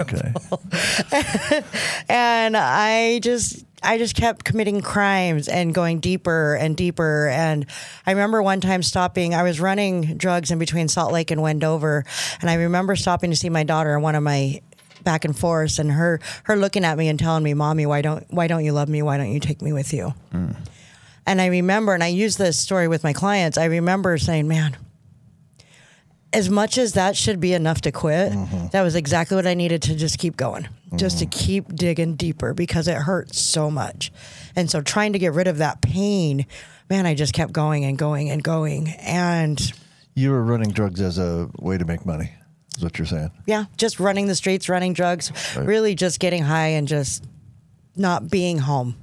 [0.00, 1.62] Okay.
[2.08, 7.28] and I just I just kept committing crimes and going deeper and deeper.
[7.28, 7.66] And
[8.06, 9.34] I remember one time stopping.
[9.34, 12.04] I was running drugs in between Salt Lake and Wendover,
[12.40, 14.60] and I remember stopping to see my daughter on one of my
[15.02, 18.26] back and forths, and her her looking at me and telling me, "Mommy, why don't
[18.30, 19.02] why don't you love me?
[19.02, 20.52] Why don't you take me with you?" Hmm.
[21.26, 23.56] And I remember, and I use this story with my clients.
[23.56, 24.76] I remember saying, "Man."
[26.32, 28.68] As much as that should be enough to quit, mm-hmm.
[28.68, 31.38] that was exactly what I needed to just keep going, just to mm-hmm.
[31.38, 34.12] keep digging deeper because it hurt so much.
[34.54, 36.46] And so trying to get rid of that pain,
[36.88, 38.88] man, I just kept going and going and going.
[39.00, 39.60] And
[40.14, 42.32] You were running drugs as a way to make money,
[42.76, 43.32] is what you're saying.
[43.46, 47.24] yeah, just running the streets, running drugs, really just getting high and just
[47.96, 48.94] not being home.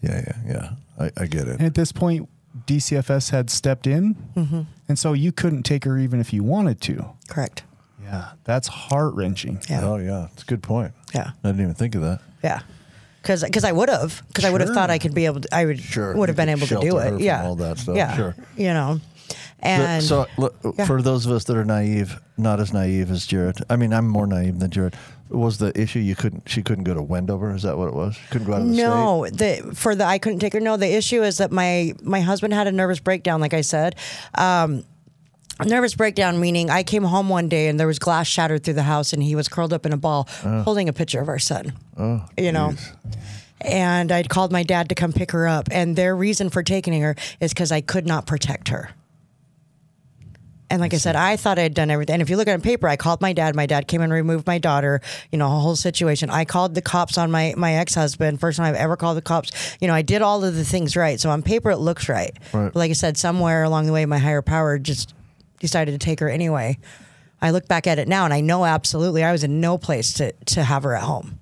[0.00, 0.70] Yeah, yeah, yeah.
[0.98, 1.58] I, I get it.
[1.58, 2.28] And at this point,
[2.66, 4.62] DCFS had stepped in, Mm-hmm.
[4.88, 7.04] and so you couldn't take her even if you wanted to.
[7.28, 7.62] Correct.
[8.02, 9.60] Yeah, that's heart wrenching.
[9.68, 9.84] Yeah.
[9.84, 10.92] Oh yeah, it's a good point.
[11.14, 11.30] Yeah.
[11.42, 12.20] I didn't even think of that.
[12.42, 12.60] Yeah.
[13.20, 15.48] Because cause I would have because I would have thought I could be able to,
[15.52, 18.14] I would Sure, would have been able to do it yeah all that stuff, yeah
[18.14, 18.36] sure.
[18.56, 20.84] you know The- and so look, Yeah.
[20.86, 23.58] for those of us that are naive, not as naive as Jared.
[23.68, 24.94] I mean, I'm more naive than Jared.
[25.28, 26.48] Was the issue you couldn't?
[26.48, 27.54] She couldn't go to Wendover.
[27.54, 28.14] Is that what it was?
[28.14, 28.82] She couldn't go out of the state.
[28.82, 32.20] no the for the I couldn't take her no the issue is that my my
[32.20, 33.96] husband had a nervous breakdown like I said
[34.34, 34.84] um
[35.64, 38.82] Nervous breakdown meaning I came home one day and there was glass shattered through the
[38.82, 41.72] house and he was curled up in a ball holding a picture of our son.
[41.96, 42.72] Oh, you know.
[42.72, 42.92] geez.
[43.62, 47.00] And I'd called my dad to come pick her up, and their reason for taking
[47.00, 48.90] her is because I could not protect her.
[50.68, 52.14] And like I said, I thought I had done everything.
[52.14, 53.54] And if you look at it on paper, I called my dad.
[53.54, 55.00] My dad came and removed my daughter.
[55.30, 56.28] You know, a whole situation.
[56.28, 58.40] I called the cops on my my ex husband.
[58.40, 59.76] First time I've ever called the cops.
[59.80, 61.20] You know, I did all of the things right.
[61.20, 62.36] So on paper, it looks right.
[62.52, 62.72] Right.
[62.72, 65.14] But like I said, somewhere along the way, my higher power just
[65.60, 66.78] decided to take her anyway.
[67.40, 70.12] I look back at it now, and I know absolutely I was in no place
[70.14, 71.38] to to have her at home.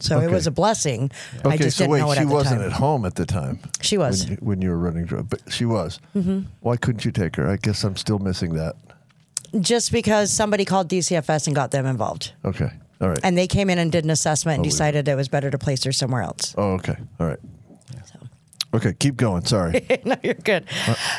[0.00, 1.10] So it was a blessing.
[1.44, 2.70] I Okay, just so didn't wait, know it she at the wasn't time.
[2.70, 3.58] at home at the time.
[3.80, 4.24] She was.
[4.24, 5.98] when you, when you were running drug, but she was.
[6.16, 6.40] Mm-hmm.
[6.60, 7.48] Why couldn't you take her?
[7.48, 8.74] I guess I'm still missing that.
[9.60, 12.32] just because somebody called DCFS and got them involved.
[12.44, 13.20] Okay, all right.
[13.22, 14.70] And they came in and did an assessment and it.
[14.70, 16.54] decided it was better to place her somewhere else.
[16.58, 17.38] oh, okay, all right.
[18.72, 19.44] Okay, keep going.
[19.44, 19.84] Sorry.
[20.04, 20.64] no, you're good.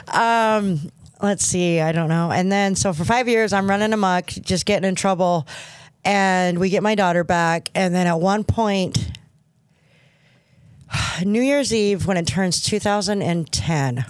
[0.07, 0.89] Um,
[1.21, 1.81] let's see.
[1.81, 2.31] I don't know.
[2.31, 5.45] And then, so for five years, I'm running amok, just getting in trouble.
[6.03, 7.69] And we get my daughter back.
[7.75, 8.97] And then at one point,
[11.25, 14.05] New Year's Eve, when it turns 2010,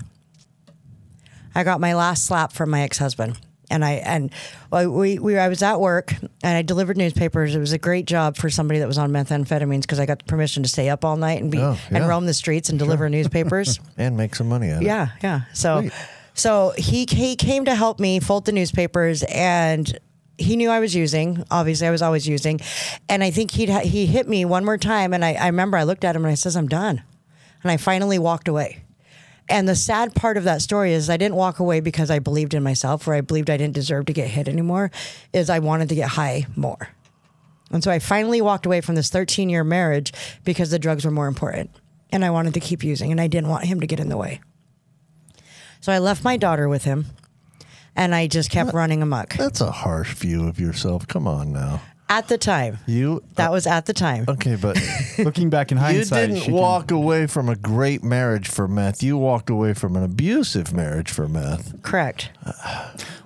[1.54, 3.40] I got my last slap from my ex husband.
[3.70, 4.32] And I and
[4.72, 7.56] we, we I was at work and I delivered newspapers.
[7.56, 10.64] It was a great job for somebody that was on methamphetamines because I got permission
[10.64, 11.98] to stay up all night and be Oh, yeah.
[12.00, 13.80] and roam the streets and deliver newspapers.
[13.98, 14.82] and make some money it.
[14.82, 15.42] Yeah, yeah.
[15.54, 15.94] So, Sweet.
[16.34, 19.98] so he he came to help me fold the newspapers, and
[20.42, 21.44] he knew I was using.
[21.50, 22.60] Obviously, I was always using,
[23.08, 25.84] and I think he he hit me one more time, and I, I remember I
[25.84, 27.04] looked at him and I says, "I'm done,"
[27.64, 28.84] and I finally walked away.
[29.50, 32.54] And the sad part of that story is I didn't walk away because I believed
[32.54, 34.92] in myself or I believed I didn't deserve to get hit anymore.
[35.34, 36.90] Is I wanted to get high more.
[37.72, 41.12] And so I finally walked away from this 13 year marriage because the drugs were
[41.12, 41.72] more important.
[42.12, 44.18] And I wanted to keep using and I didn't want him to get in the
[44.18, 44.42] way.
[45.80, 47.08] So I left my daughter with him
[47.96, 49.34] and I just kept running amok.
[49.36, 51.08] That's a harsh view of yourself.
[51.08, 51.82] Come on now.
[52.10, 52.78] At the time.
[52.88, 53.24] You.
[53.36, 54.26] That uh, was at the time.
[54.28, 54.78] Okay, but
[55.18, 58.50] Looking back in hindsight you hindsight, didn't she can- walk away from a great marriage
[58.50, 59.02] for meth.
[59.02, 61.82] You walked away from an abusive marriage for meth.
[61.84, 62.30] Correct.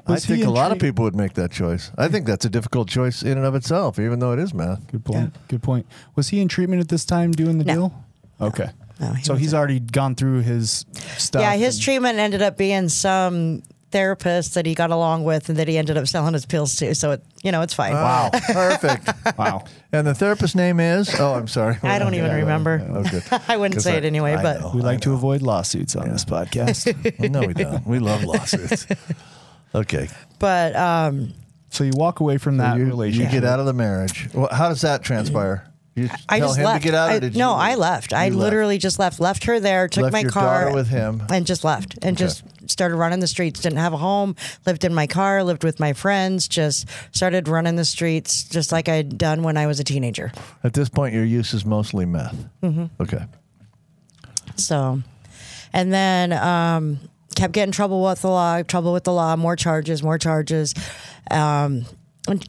[0.08, 1.89] I Was he think a lot of intrigued- people would make that choice.
[1.97, 4.86] I think that's a difficult choice in and of itself, even though it is meth.
[4.91, 5.36] Good point.
[5.47, 5.88] Good point.
[6.15, 7.73] Was he in treatment at this time doing the No.
[7.73, 8.04] deal?
[8.39, 8.69] Okay.
[8.99, 9.58] No, he so he's wasn't.
[9.58, 10.86] already gone through his
[11.17, 11.41] stuff.
[11.41, 13.63] Yeah, his and- treatment ended up being some
[13.95, 16.93] therapist that he got along with and that he ended up selling his pills to.
[16.95, 17.93] So, it, you know, it's fine.
[17.93, 19.10] Wow, perfect.
[19.38, 19.63] Wow.
[19.93, 21.17] And the therapist's name is?
[21.19, 21.77] Oh, I'm sorry.
[21.81, 22.77] I don't even Okay, remember.
[23.10, 23.23] Good.
[23.47, 24.71] I wouldn't say I- it anyway, I but know.
[24.75, 26.86] We like to avoid lawsuits on this podcast.
[27.19, 27.86] Well, no, we don't.
[27.88, 28.86] We love lawsuits.
[29.73, 30.10] Okay.
[30.39, 31.34] but um,
[31.69, 33.31] so you walk away from that you, you relationship.
[33.31, 34.29] get out of the marriage.
[34.34, 35.67] Well, how does that transpire?
[35.95, 36.81] You I tell just him left.
[36.84, 37.77] to get out, I- or did no, you I leave?
[37.79, 38.13] left.
[38.13, 38.39] I You left.
[38.43, 39.19] literally just left.
[39.21, 39.88] Left her there.
[39.88, 41.23] Took Left my your car with him.
[41.29, 42.43] and just left and just
[42.76, 43.62] started running the streets.
[43.62, 44.36] Didn't have a home.
[44.66, 45.44] Lived in my car.
[45.46, 46.50] Lived with my friends.
[46.50, 50.34] Just started running the streets, just like I'd done when I was a teenager.
[50.64, 52.36] At this point, your use is mostly meth.
[52.62, 53.02] Mm-hmm.
[53.02, 53.24] Okay.
[54.58, 55.02] So,
[55.72, 57.00] and then um,
[57.36, 60.74] kept getting trouble with the law, trouble with the law, more charges, more charges.
[61.32, 61.86] Um,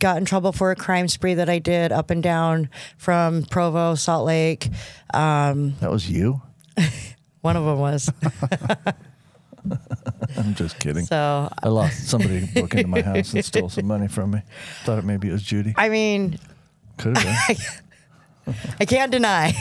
[0.01, 3.95] got in trouble for a crime spree that I did up and down from Provo,
[3.95, 4.69] Salt Lake.
[5.15, 6.43] Um, That was you?
[7.43, 8.11] one of them was.
[10.37, 11.05] I'm just kidding.
[11.05, 14.43] So, I lost somebody broke into my house and stole some money from me.
[14.85, 15.75] Thought it maybe it was Judy.
[15.77, 16.39] I mean,
[16.99, 18.55] Could have been.
[18.81, 19.53] I can't deny.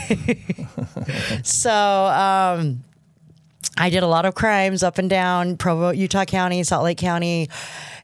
[1.42, 2.84] so, um,
[3.76, 7.48] I did a lot of crimes up and down Provo, Utah County, Salt Lake County,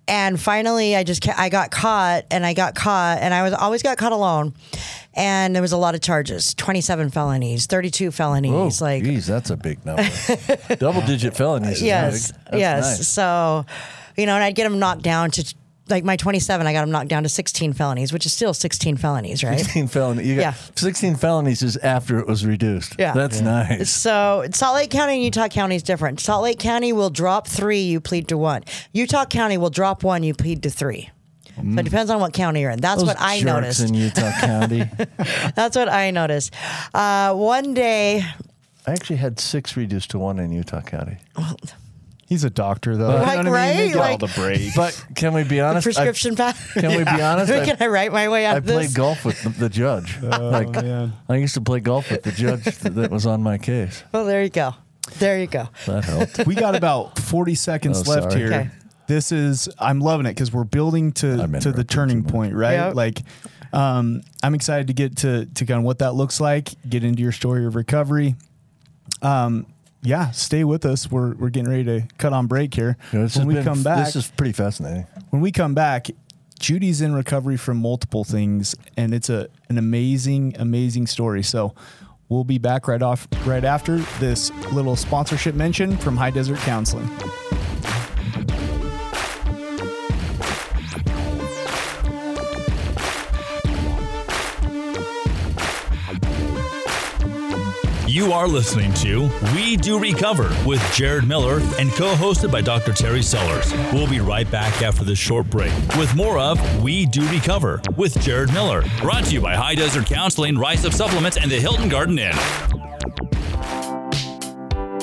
[0.09, 3.53] and finally, I just ca- I got caught, and I got caught, and I was
[3.53, 4.55] always got caught alone,
[5.15, 9.51] and there was a lot of charges: twenty-seven felonies, thirty-two felonies, oh, like geez, that's
[9.51, 10.03] a big number.
[10.79, 11.83] Double digit felonies.
[11.83, 12.33] yes.
[12.53, 12.99] Yes.
[12.99, 13.09] nice.
[13.09, 13.65] So,
[14.17, 15.55] you know, and I'd get them knocked down to
[15.93, 16.67] like my twenty-seven.
[16.67, 19.59] I got them knocked down to sixteen felonies, which is still sixteen felonies, right?
[19.61, 20.27] 16 felonies.
[20.27, 20.55] Yeah.
[20.75, 22.97] 16 felonies is after it was reduced.
[22.99, 23.13] Yeah.
[23.13, 23.91] That's nice.
[23.91, 26.19] So Salt Lake County and Utah County is different.
[26.19, 28.65] Salt Lake County will drop three, you plead to one.
[28.93, 31.11] Utah County will drop one, you plead to three.
[31.55, 32.81] So it depends on what county you're in.
[32.81, 33.81] That's Those what I jerks noticed.
[33.83, 34.85] in Utah County.
[35.55, 36.55] That's what I noticed.
[36.95, 38.23] Uh, one day,
[38.87, 41.19] I actually had six reduced to one in Utah County.
[42.33, 43.09] He's a doctor, though.
[43.09, 43.93] Like, you know what I mean?
[43.93, 44.19] They right?
[44.19, 44.75] get all the breaks.
[44.75, 45.87] But can we be honest?
[45.87, 46.57] I- Prescription pack.
[46.73, 47.53] can we be honest?
[47.53, 48.75] I- Can I write my way out I of this?
[48.75, 50.19] played golf with the, the judge.
[50.23, 51.13] like man.
[51.29, 54.03] I used to play golf with the judge that was on my case.
[54.13, 54.75] Well, there you go.
[55.19, 55.69] There you go.
[55.85, 56.47] That helped.
[56.47, 58.45] we got about 40 seconds Oh, left sorry.
[58.45, 58.47] here.
[58.53, 58.71] Okay.
[59.09, 62.75] This is I'm loving it because we're building I'm to to the turning point, right?
[62.75, 62.95] Yep.
[62.95, 63.21] Like
[63.75, 67.23] um, I'm excited to get to to kind of what that looks like, get into
[67.23, 68.37] your story of recovery.
[69.21, 69.67] Um,
[70.03, 71.11] yeah, stay with us.
[71.11, 72.97] We're we're getting ready to cut on break here.
[73.13, 75.07] This when we been- come back, this is pretty fascinating.
[75.31, 76.09] when we come back,
[76.59, 81.43] Judy's in recovery from multiple things, and it's a an amazing, amazing story.
[81.43, 81.75] So
[82.29, 87.09] we'll be back right off right after this little sponsorship mention from High Desert Counseling.
[98.13, 102.93] You are listening to We Do Recover with Jared Miller and co hosted by Dr.
[102.93, 103.73] Terry Sellers.
[103.91, 108.21] We'll be right back after this short break with more of We Do Recover with
[108.21, 108.85] Jared Miller.
[109.01, 114.02] Brought to you by High Desert Counseling, Rise Up Supplements, and the Hilton Garden Inn.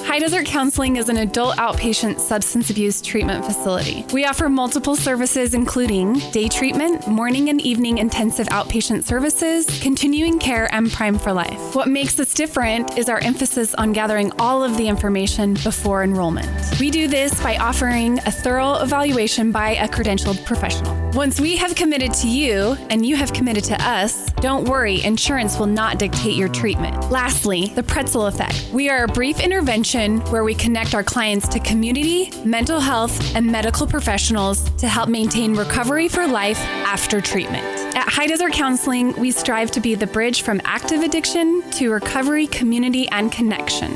[0.10, 4.04] High Desert Counseling is an adult outpatient substance abuse treatment facility.
[4.12, 10.68] We offer multiple services, including day treatment, morning and evening intensive outpatient services, continuing care,
[10.74, 11.76] and Prime for Life.
[11.76, 16.50] What makes us different is our emphasis on gathering all of the information before enrollment.
[16.80, 20.98] We do this by offering a thorough evaluation by a credentialed professional.
[21.12, 25.60] Once we have committed to you and you have committed to us, don't worry, insurance
[25.60, 27.12] will not dictate your treatment.
[27.12, 28.70] Lastly, the pretzel effect.
[28.74, 33.46] We are a brief intervention where we connect our clients to community, mental health, and
[33.46, 37.66] medical professionals to help maintain recovery for life after treatment.
[37.98, 42.48] At High Desert Counseling, we strive to be the bridge from active addiction to recovery,
[42.48, 43.92] community, and connection.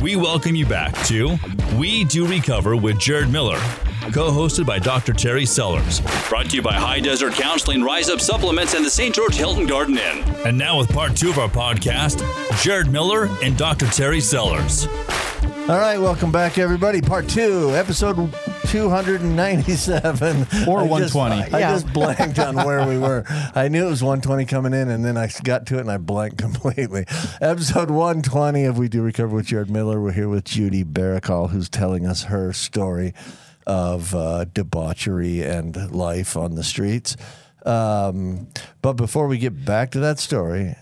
[0.00, 1.36] We welcome you back to
[1.76, 3.60] We Do Recover with Jared Miller,
[4.12, 5.12] co hosted by Dr.
[5.12, 6.00] Terry Sellers.
[6.28, 9.14] Brought to you by High Desert Counseling, Rise Up Supplements, and the St.
[9.14, 10.24] George Hilton Garden Inn.
[10.46, 12.20] And now, with part two of our podcast,
[12.62, 13.86] Jared Miller and Dr.
[13.86, 14.86] Terry Sellers.
[15.68, 17.00] All right, welcome back, everybody.
[17.00, 18.16] Part two, episode
[18.68, 20.46] 297.
[20.66, 21.34] Or I just- 120.
[21.54, 21.72] I Yeah.
[21.74, 23.22] just blanked on where we were.
[23.54, 25.98] I knew it was 120 coming in, and then I got to it and I
[25.98, 27.04] blanked completely.
[27.40, 30.00] Episode 120 of We Do Recover with Jared Miller.
[30.00, 33.14] We're here with Judy Berrocal, who's telling us her story
[33.70, 37.16] of uh, debauchery and life on the streets.
[37.64, 38.48] Um,
[38.82, 40.74] but before we get back to that story,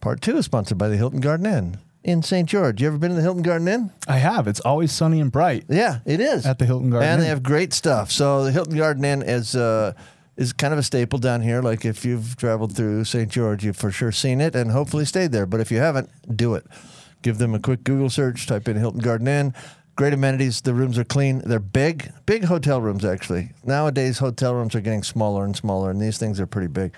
[0.00, 2.48] part two is sponsored by the Hilton Garden Inn in St.
[2.48, 2.80] George.
[2.80, 3.92] You ever been to the Hilton Garden Inn?
[4.08, 4.48] I have.
[4.48, 5.66] It's always sunny and bright.
[5.68, 8.10] Yeah, it is At the Hilton Garden and they have great stuff.
[8.10, 9.92] So the Hilton Garden Inn is uh,
[10.36, 11.62] is kind of a staple down here.
[11.62, 13.30] Like if you've traveled through St.
[13.30, 15.46] George, you've for sure seen it and hopefully stayed there.
[15.46, 16.66] But if you haven't, do it.
[17.22, 18.48] Give them a quick Google search.
[18.48, 19.54] Type in Hilton Garden Inn.
[19.96, 20.60] Great amenities.
[20.60, 21.38] The rooms are clean.
[21.38, 23.52] They're big, big hotel rooms actually.
[23.64, 26.94] Nowadays, hotel rooms are getting smaller and smaller, and these things are pretty big.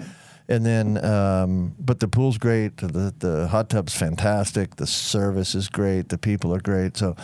[0.48, 2.76] And then, um, but the pool's great.
[2.78, 4.76] The the hot tub's fantastic.
[4.76, 6.08] The service is great.
[6.08, 6.96] The people are great.
[6.96, 7.14] So,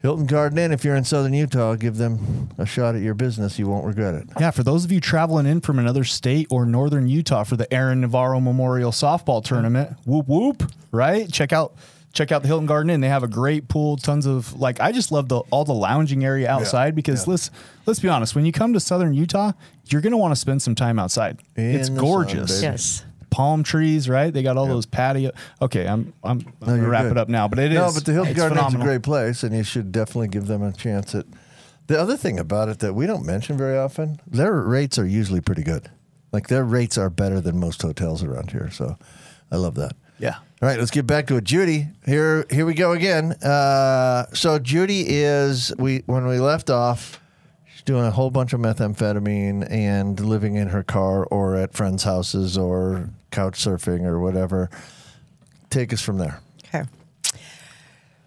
[0.00, 0.70] Hilton Garden Inn.
[0.70, 3.58] If you're in Southern Utah, give them a shot at your business.
[3.58, 4.28] You won't regret it.
[4.38, 7.72] Yeah, for those of you traveling in from another state or northern Utah for the
[7.74, 11.32] Aaron Navarro Memorial Softball Tournament, whoop whoop, right?
[11.32, 11.74] Check out
[12.12, 13.00] check out the Hilton Garden Inn.
[13.00, 16.24] They have a great pool, tons of like I just love the all the lounging
[16.24, 17.50] area outside because let's
[17.86, 19.52] let's be honest, when you come to southern Utah,
[19.88, 21.40] you're gonna want to spend some time outside.
[21.56, 22.52] it's In the sun, gorgeous.
[22.60, 22.62] baby.
[22.72, 23.04] Yes.
[23.30, 24.32] Palm trees, right?
[24.32, 25.30] They got all those patio.
[25.60, 27.12] Okay, I'm I'm, I'm gonna wrap good.
[27.12, 29.42] it up now, but it is no, but the Hilton Garden Inn's a great place,
[29.42, 31.26] and you should definitely give them a chance at.
[31.88, 35.40] The other thing about it that we don't mention very often, their rates are usually
[35.40, 35.88] pretty good.
[36.32, 38.70] Like their rates are better than most hotels around here.
[38.72, 38.96] So,
[39.52, 39.92] I love that.
[40.18, 40.36] Yeah.
[40.62, 41.44] All right, let's get back to it.
[41.44, 43.32] Judy, here here we go again.
[43.32, 47.20] Uh, so Judy is we when we left off,
[47.70, 52.04] she's doing a whole bunch of methamphetamine and living in her car or at friends'
[52.04, 54.70] houses or couch surfing or whatever.
[55.68, 56.40] Take us from there.
[56.68, 56.84] Okay.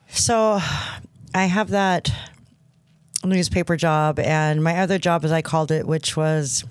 [0.10, 0.60] So
[1.34, 2.12] I have that
[3.26, 6.64] newspaper job, and my other job, as I called it, which was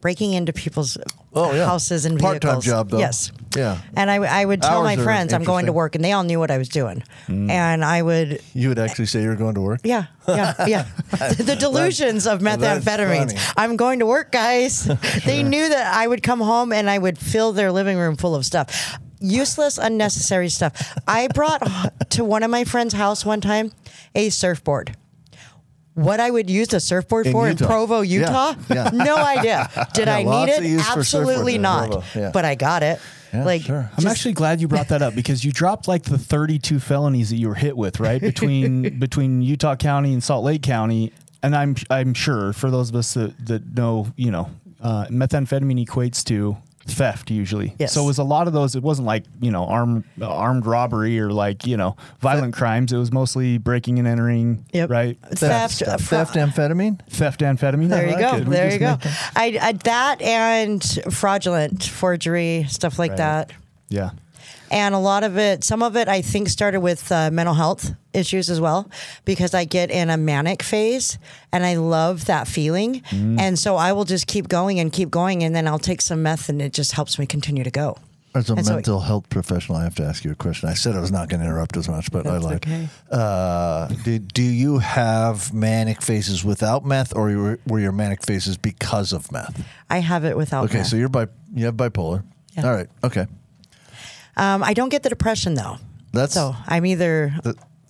[0.00, 0.96] breaking into people's
[1.34, 1.66] Oh, yeah.
[1.66, 2.64] houses and Part-time vehicles.
[2.64, 2.98] job, though.
[2.98, 3.32] Yes.
[3.56, 3.78] Yeah.
[3.96, 5.74] And I, I would tell Hours my are friends I'm going to interesting.
[5.74, 7.02] work, and they all knew what I was doing.
[7.28, 7.50] Mm.
[7.50, 9.80] And I would You would actually say you're going to work?
[9.84, 10.82] yeah, yeah, yeah.
[11.10, 13.52] the delusions of that's methamphetamines.
[13.56, 14.84] I'm going to work, guys.
[15.24, 18.34] they knew that I would come home and I would fill their living room full
[18.34, 18.98] of stuff.
[19.20, 20.96] Useless, unnecessary stuff.
[21.08, 21.62] I brought
[22.10, 23.72] to one of my friend's house one time
[24.14, 24.96] a surfboard.
[25.94, 27.64] What I would use a surfboard In for Utah.
[27.64, 28.54] in Provo, Utah.
[28.68, 28.90] yeah.
[28.92, 29.70] No idea.
[29.94, 30.86] Did Yeah, I need it?
[30.88, 32.04] Absolutely not.
[32.14, 32.30] Yeah.
[32.32, 33.00] But I got it.
[33.32, 33.90] Yeah, like sure.
[33.98, 37.36] I'm actually glad you brought that up because you dropped like the 32 felonies that
[37.36, 38.20] you were hit with, right?
[38.20, 42.96] Between between Utah County and Salt Lake County, and I'm I'm sure for those of
[42.96, 47.74] us that, that know, you know, uh, methamphetamine equates to theft usually.
[47.78, 47.92] Yes.
[47.92, 48.76] So it was a lot of those.
[48.76, 52.92] It wasn't like you know armed armed robbery or like you know violent crimes.
[52.92, 54.64] It was mostly breaking and entering.
[54.72, 54.90] Yep.
[54.90, 55.18] Right.
[55.32, 55.82] theft.
[55.82, 57.00] uh, Theft amphetamine?
[57.08, 57.88] Theft amphetamine.
[57.88, 58.36] There I you like go.
[58.36, 58.44] it.
[58.46, 58.98] There you go.
[59.36, 63.18] I, I that and fraudulent forgery stuff like Right.
[63.18, 63.52] that.
[63.88, 64.10] Yeah.
[64.70, 67.92] And a lot of it, some of it, I think started with uh, mental health
[68.12, 68.90] issues as well,
[69.24, 71.18] because I get in a manic phase
[71.52, 73.00] and I love that feeling.
[73.10, 73.38] Mm.
[73.40, 76.22] And so I will just keep going and keep going, and then I'll take some
[76.22, 77.96] meth, and it just helps me continue to go.
[78.36, 80.68] As a And so- mental health professional, I have to ask you a question.
[80.68, 82.66] I said I was not going to interrupt as much, but I like.
[82.66, 82.88] okay.
[83.12, 88.56] Uh, do, do you have manic phases without meth, or were, were your manic phases
[88.56, 89.64] because of meth?
[89.88, 90.64] I have it without.
[90.64, 90.88] Okay, meth.
[90.88, 92.24] so you're bi- you have bipolar.
[92.56, 92.66] Yeah.
[92.66, 92.88] All right.
[93.04, 93.26] Okay.
[94.36, 95.78] Um, I don't get the depression though.
[96.12, 97.34] That's So I'm either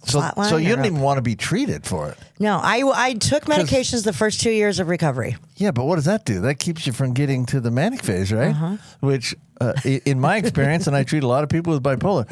[0.04, 0.20] so.
[0.48, 2.18] So you didn't even want to be treated for it.
[2.38, 2.58] no.
[2.62, 5.36] I I took medications the first two years of recovery.
[5.56, 6.40] Yeah, but what does that do?
[6.40, 8.50] That keeps you from getting to the manic phase, right?
[8.50, 8.76] Uh-huh.
[9.00, 12.26] Which, uh, in my experience, and I treat a lot of people with bipolar,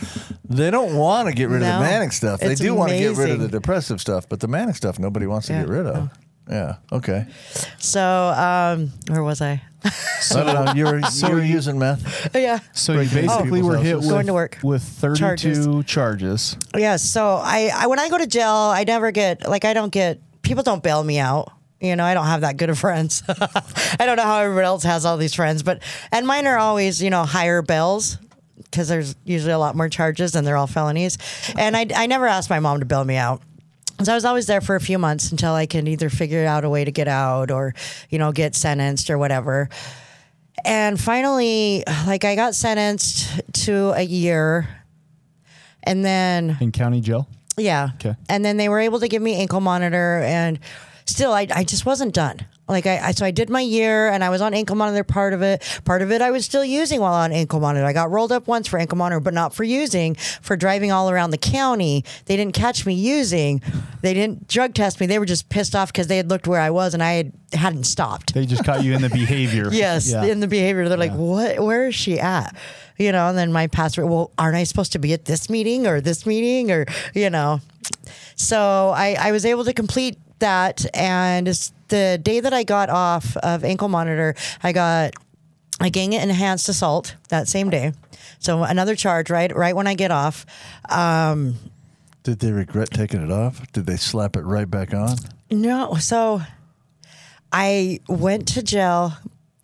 [0.48, 2.40] they don't want to get rid of the manic stuff.
[2.40, 5.26] They do want to get rid of the depressive stuff, but the manic stuff nobody
[5.26, 6.10] wants to Yeah, get rid of.
[6.50, 6.76] Yeah.
[6.90, 7.26] Okay.
[7.78, 9.62] So um, where was I?
[10.20, 10.72] So I don't know.
[10.76, 12.34] You were, you were using meth.
[12.34, 12.60] yeah.
[12.72, 14.06] So you Breaking into basically people's were hit houses.
[14.06, 14.58] with, Going to work.
[14.62, 16.56] with 32 charges.
[16.76, 19.92] Yeah, so I, I when I go to jail, I never get like I don't
[19.92, 21.52] get people don't bail me out.
[21.80, 23.22] You know, I don't have that good of friends.
[23.28, 27.02] I don't know how everyone else has all these friends, but and mine are always
[27.02, 28.18] you know higher bills
[28.56, 31.18] because there's usually a lot more charges and they're all felonies.
[31.58, 33.42] And I I never asked my mom to bail me out.
[34.02, 36.64] So I was always there for a few months until I can either figure out
[36.64, 37.74] a way to get out or,
[38.10, 39.68] you know, get sentenced or whatever.
[40.64, 44.68] And finally, like I got sentenced to a year.
[45.84, 47.28] And then In county jail.
[47.56, 47.90] yeah.
[47.96, 48.14] Okay.
[48.28, 50.58] And then they were able to give me ankle monitor, and
[51.06, 52.46] still, I, I just wasn't done.
[52.72, 55.32] Like I, I, so I did my year, and I was on ankle monitor part
[55.32, 55.62] of it.
[55.84, 57.86] Part of it I was still using while on ankle monitor.
[57.86, 60.14] I got rolled up once for ankle monitor, but not for using.
[60.40, 63.62] For driving all around the county, they didn't catch me using.
[64.00, 65.06] They didn't drug test me.
[65.06, 67.32] They were just pissed off because they had looked where I was, and I had
[67.52, 68.32] hadn't stopped.
[68.34, 69.68] They just caught you in the behavior.
[69.70, 70.24] Yes, Yeah.
[70.24, 70.88] in the behavior.
[70.88, 71.60] They're like, what?
[71.62, 72.56] Where is she at?
[72.98, 75.86] You know, and then my pastor, well, aren't I supposed to be at this meeting
[75.86, 77.60] or this meeting or, you know?
[78.36, 80.84] So I, I was able to complete that.
[80.94, 81.46] And
[81.88, 85.14] the day that I got off of ankle monitor, I got
[85.80, 87.92] a gang enhanced assault that same day.
[88.38, 89.54] So another charge, right?
[89.54, 90.44] Right when I get off.
[90.88, 91.56] Um,
[92.22, 93.70] Did they regret taking it off?
[93.72, 95.16] Did they slap it right back on?
[95.50, 96.42] No, so
[97.52, 99.14] I went to jail.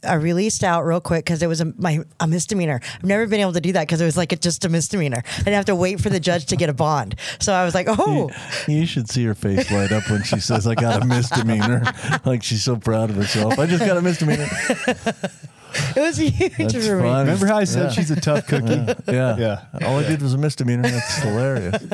[0.05, 2.81] I released out real quick because it was a, my a misdemeanor.
[2.95, 5.23] I've never been able to do that because it was like a, just a misdemeanor.
[5.27, 7.17] I didn't have to wait for the judge to get a bond.
[7.41, 8.31] So I was like, oh,
[8.69, 11.83] You should see her face light up when she says, I got a misdemeanor.
[12.25, 13.59] like she's so proud of herself.
[13.59, 14.47] I just got a misdemeanor.
[15.97, 17.03] it was huge That's for me.
[17.03, 17.27] fun.
[17.27, 17.91] Remember how I said Yeah.
[17.91, 18.95] she's a tough cookie?
[19.09, 19.37] Yeah.
[19.37, 19.65] Yeah.
[19.87, 20.83] All I did was a misdemeanor.
[20.89, 21.83] That's hilarious.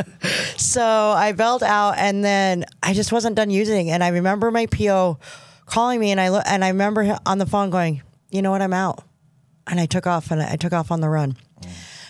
[0.56, 3.90] So I bailed out, and then I just wasn't done using.
[3.90, 5.18] And I remember my PO
[5.66, 8.62] calling me, and I look, and I remember on the phone going, "You know what?
[8.62, 9.02] I'm out."
[9.66, 11.36] And I took off, and I took off on the run.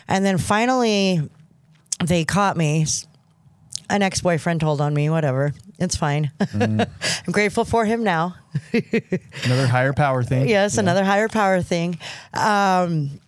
[0.08, 1.28] And then finally,
[2.04, 2.86] they caught me.
[3.90, 5.10] An ex boyfriend told on me.
[5.10, 6.30] Whatever, it's fine.
[6.54, 6.86] I'm
[7.30, 8.34] grateful for him now.
[9.44, 10.48] Another higher power thing.
[10.48, 11.98] Yes, another higher power thing.
[12.32, 13.20] Um,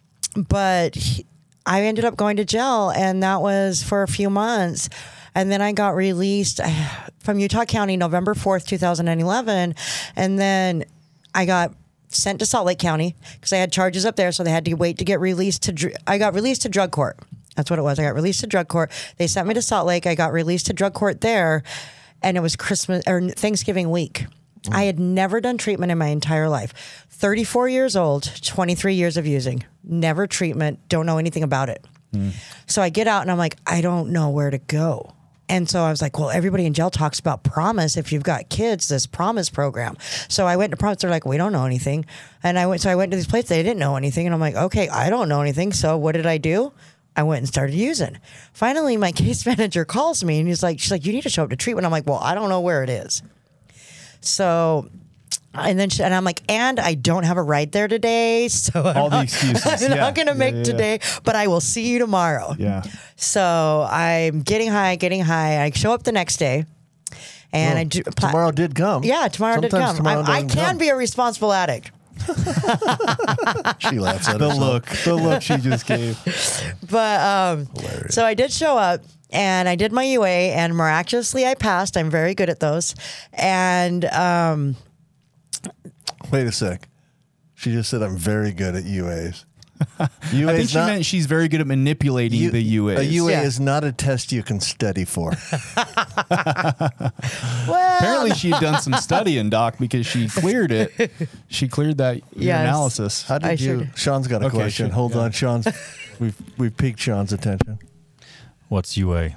[0.48, 1.26] but he-
[1.66, 4.88] I ended up going to jail, and that was for a few months.
[5.36, 6.60] And then I got released
[7.20, 9.74] from Utah County November 4th, 2011.
[10.16, 10.84] And then
[11.34, 11.74] I got
[12.08, 14.32] sent to Salt Lake County because I had charges up there.
[14.32, 16.90] So they had to wait to get released to, dr- I got released to drug
[16.90, 17.18] court.
[17.54, 17.98] That's what it was.
[17.98, 18.90] I got released to drug court.
[19.18, 20.06] They sent me to Salt Lake.
[20.06, 21.62] I got released to drug court there.
[22.22, 24.26] And it was Christmas or Thanksgiving week.
[24.72, 27.06] I had never done treatment in my entire life.
[27.10, 31.84] 34 years old, 23 years of using, never treatment, don't know anything about it.
[32.12, 32.32] Mm.
[32.66, 35.12] So I get out and I'm like, I don't know where to go.
[35.48, 37.96] And so I was like, well, everybody in jail talks about promise.
[37.96, 39.96] If you've got kids, this promise program.
[40.28, 41.02] So I went to promise.
[41.02, 42.04] They're like, we don't know anything.
[42.42, 43.50] And I went, so I went to these places.
[43.50, 44.26] They didn't know anything.
[44.26, 45.72] And I'm like, okay, I don't know anything.
[45.72, 46.72] So what did I do?
[47.14, 48.18] I went and started using.
[48.52, 51.44] Finally, my case manager calls me and he's like, she's like, you need to show
[51.44, 51.86] up to treatment.
[51.86, 53.22] I'm like, well, I don't know where it is.
[54.20, 54.90] So,
[55.58, 58.82] and then she, and I'm like, and I don't have a ride there today, so
[58.82, 59.96] I'm All the not- excuses, I'm yeah.
[59.96, 60.64] not gonna Yeah, make yeah, yeah.
[60.64, 62.54] today, but I will see you tomorrow.
[62.58, 62.82] Yeah.
[63.16, 65.62] So I'm getting high, getting high.
[65.62, 66.64] I show up the next day,
[67.52, 69.04] and Oh, I do, tomorrow did come.
[69.04, 69.96] Yeah, tomorrow did Sometimes come.
[69.98, 70.78] tomorrow I, I doesn't can come.
[70.78, 71.90] be a responsible addict,
[73.78, 74.58] She laughs at The herself.
[74.58, 76.18] look, the look she just gave.
[76.90, 77.68] but um,
[78.10, 79.02] so I did show up.
[79.30, 81.96] And I did my UA, and miraculously I passed.
[81.96, 82.94] I'm very good at those.
[83.32, 84.76] And um,
[86.30, 86.88] Wait a sec.
[87.54, 89.44] She just said I'm very good at UAs.
[90.32, 92.96] UA I think she not, meant she's very good at manipulating U- the UAs.
[92.98, 93.42] A UA Yeah.
[93.42, 95.32] is not a test you can study for.
[95.76, 97.12] well,
[97.98, 101.10] Apparently, she'd done some studying, Doc, because she cleared it.
[101.48, 102.60] She cleared that Yes.
[102.60, 103.22] analysis.
[103.24, 103.56] How did I you?
[103.58, 104.86] should- Sean's got a Okay, question.
[104.88, 105.20] sure, Hold yeah.
[105.22, 105.68] on, Sean's.
[106.18, 107.78] We've we've piqued Sean's attention.
[108.68, 109.30] What's UA?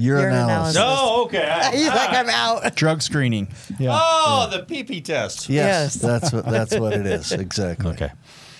[0.00, 0.76] Your Urine analysis.
[0.76, 1.00] analysis.
[1.02, 1.70] Oh, okay.
[1.74, 2.74] he's like, I'm out.
[2.74, 3.48] Drug screening.
[3.78, 3.90] Yeah.
[3.92, 5.48] Oh, the PP test.
[5.48, 5.94] Yes, Yes.
[5.94, 7.90] that's what that's what it is exactly.
[7.92, 8.10] Okay.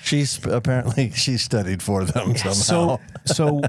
[0.02, 2.52] She's apparently she studied for them somehow.
[2.54, 3.60] So, so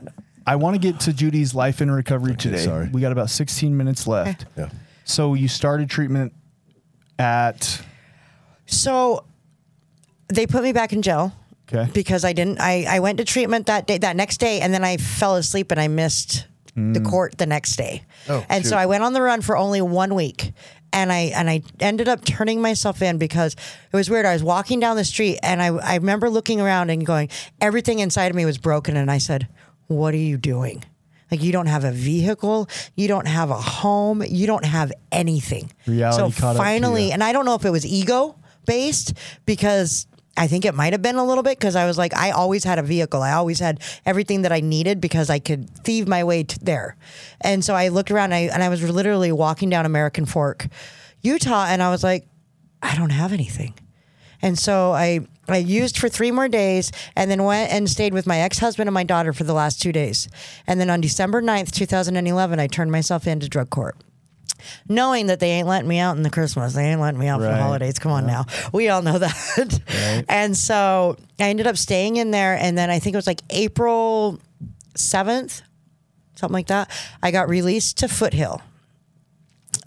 [0.46, 2.58] I want to get to Judy's life and recovery today.
[2.64, 2.90] sorry.
[2.90, 4.46] We got about 16 minutes left.
[4.58, 4.70] yeah.
[5.04, 6.34] So you started treatment
[7.20, 7.82] at
[8.66, 9.26] So
[10.30, 11.34] they put me back in jail.
[11.74, 11.90] Okay.
[11.94, 14.84] Because I didn't I, I went to treatment that day that next day and then
[14.84, 17.10] I fell asleep and I missed the mm.
[17.10, 18.04] court the next day.
[18.30, 18.78] Oh, and so.
[18.78, 20.54] I went on the run for only one week.
[20.94, 24.26] And I and I ended up turning myself in because it was weird.
[24.26, 27.30] I was walking down the street and I I remember looking around and going,
[27.62, 29.48] everything inside of me was broken and I said,
[29.88, 30.84] What are you doing?
[31.32, 35.72] Like you don't have a vehicle, you don't have a home, you don't have anything.
[35.88, 39.14] Reality so caught up to finally, and I don't know if it was ego based
[39.46, 40.08] because
[40.42, 42.64] I think it might have been a little bit because I was like, I always
[42.64, 43.22] had a vehicle.
[43.22, 46.96] I always had everything that I needed because I could thieve my way to there.
[47.42, 50.68] And so I looked around and I, and I was literally walking down American Fork,
[51.22, 52.26] Utah, and I was like,
[52.82, 53.76] I don't have anything.
[54.42, 58.26] And so I I used for three more days and then went and stayed with
[58.26, 60.28] my ex husband and my daughter for the last two days.
[60.66, 63.96] And then on December 9th, 2011, I turned myself into drug court.
[64.88, 67.40] Knowing that they ain't letting me out in the Christmas, they ain't letting me out
[67.40, 68.00] for the holidays.
[68.00, 70.26] Come on now, we all know that.
[70.28, 73.42] And so I ended up staying in there, and then I think it was like
[73.50, 74.40] April
[74.96, 75.62] seventh,
[76.36, 76.90] something like that.
[77.22, 78.62] I got released to Foothill.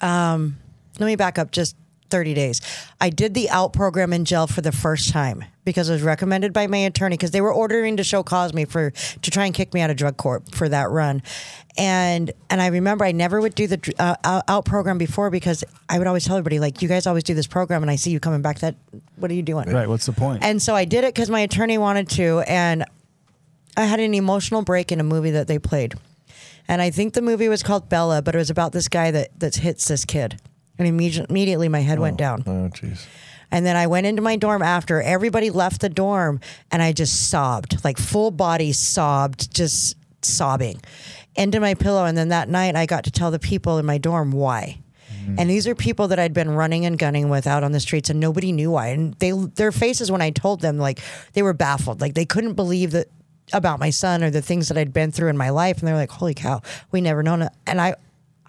[0.01, 0.59] Um,
[0.99, 1.77] let me back up just
[2.15, 2.61] 30 days.
[3.01, 6.53] I did the out program in jail for the first time because it was recommended
[6.53, 9.53] by my attorney because they were ordering to show cause me for to try and
[9.53, 11.25] kick me out of drug court for that run.
[11.77, 15.65] And and I remember I never would do the uh, out- out program before because
[15.89, 18.13] I would always tell everybody like you guys always do this program and I see
[18.13, 18.77] you coming back that
[19.17, 19.69] what are you doing?
[19.71, 19.89] right.
[19.89, 20.45] What's the point?
[20.45, 22.85] And so I did it because my attorney wanted to, and
[23.77, 25.95] I had an emotional break in a movie that they played,
[26.69, 29.37] and I think the movie was called Bella, but it was about this guy that
[29.41, 30.41] that hits this kid,
[30.79, 32.43] and immediately immediately my head went oh, down.
[32.47, 33.07] Oh jeez.
[33.51, 36.41] And then I went into my dorm after everybody left the dorm
[36.73, 40.81] and I just sobbed, like full body sobbed, just sobbing
[41.37, 42.05] into my pillow.
[42.05, 44.81] And then that night I got to tell the people in my dorm why.
[45.25, 45.37] Mm.
[45.39, 48.11] And these are people that I'd been running and gunning with out on the streets
[48.11, 48.89] and nobody knew why.
[48.89, 51.01] And they their faces when I told them like
[51.35, 52.01] they were baffled.
[52.01, 53.09] Like they couldn't believe that
[53.53, 55.79] about my son or the things that I'd been through in my life.
[55.79, 57.53] And they're like, holy cow, we never known it.
[57.67, 57.95] And I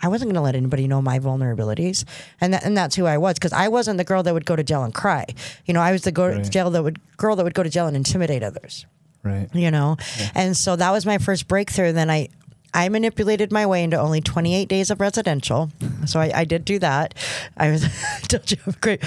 [0.02, 2.04] I wasn't going to let anybody know my vulnerabilities,
[2.42, 4.56] and that, and that's who I was because I wasn't the girl that would go
[4.56, 5.26] to jail and cry.
[5.66, 6.50] You know, I was the go Right.
[6.52, 8.86] jail that would girl that would go to jail and intimidate others.
[9.24, 9.50] right.
[9.54, 9.98] You know,
[10.36, 11.92] and so that was my first breakthrough.
[11.94, 12.30] Then I.
[12.76, 15.72] I manipulated my way into only 28 days of residential.
[16.06, 17.14] So I, I did do that.
[17.56, 17.88] I was
[18.28, 19.02] told you I'm great.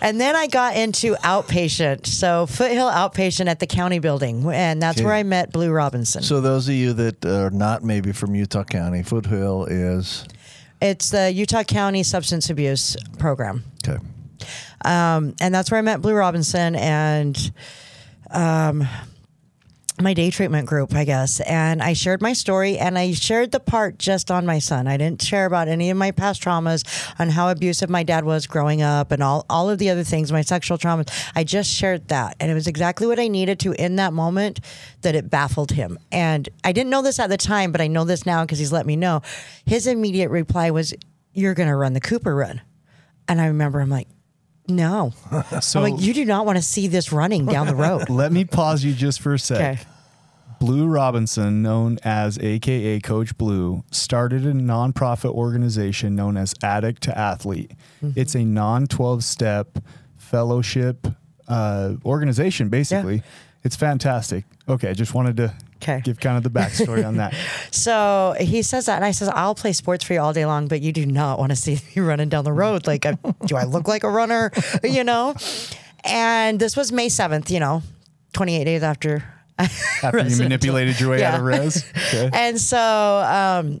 [0.00, 2.06] And then I got into outpatient.
[2.06, 4.44] So Foothill outpatient at the county building.
[4.52, 5.04] And that's Okay.
[5.06, 6.22] where I met Blu Robinson.
[6.22, 10.26] So those of you that are not maybe from Utah County, Foothill is
[10.80, 13.62] it's the Utah County Substance Abuse Program.
[13.88, 13.98] okay.
[14.84, 17.52] Um, and that's where I met Blu Robinson and
[18.32, 18.88] um,
[20.02, 21.40] my day treatment group, I guess.
[21.40, 24.86] And I shared my story and I shared the part just on my son.
[24.86, 26.82] I didn't share about any of my past traumas,
[27.18, 30.32] on how abusive my dad was growing up and all, all of the other things,
[30.32, 31.08] my sexual traumas.
[31.34, 32.36] I just shared that.
[32.40, 34.60] And it was exactly what I needed to in that moment
[35.02, 35.98] that it baffled him.
[36.10, 38.72] And I didn't know this at the time, but I know this now because he's
[38.72, 39.22] let me know.
[39.66, 40.94] His immediate reply was,
[41.32, 42.60] You're going to run the Cooper run.
[43.28, 44.08] And I remember I'm like,
[44.68, 45.12] no.
[45.60, 48.08] So I'm like, you do not want to see this running down the road.
[48.10, 49.58] let me pause you just for a sec.
[49.58, 49.91] Okay.
[50.62, 57.14] Blu Robinson, known as AKA Coach Blu, started a nonprofit organization known as Addict II
[57.14, 57.72] Athlete.
[58.00, 58.20] Mm-hmm.
[58.20, 59.78] It's a non 12 step
[60.18, 61.08] fellowship
[61.48, 63.24] uh, organization, basically.
[63.64, 64.44] It's fantastic.
[64.68, 66.00] Okay, I just wanted to 'Kay.
[66.04, 67.34] give kind of the backstory on that.
[67.72, 70.68] So he says that, and I says, I'll play sports for you all day long,
[70.68, 72.86] but you do not want to see me running down the road.
[72.86, 74.52] Like, I, do I look like a runner?
[74.84, 75.34] You know?
[76.04, 77.82] And this was May 7th, you know,
[78.32, 79.24] 28 days after.
[80.02, 81.58] After you manipulated your way out of Yeah.
[81.58, 81.84] res.
[82.08, 82.30] Okay.
[82.34, 83.80] And so um,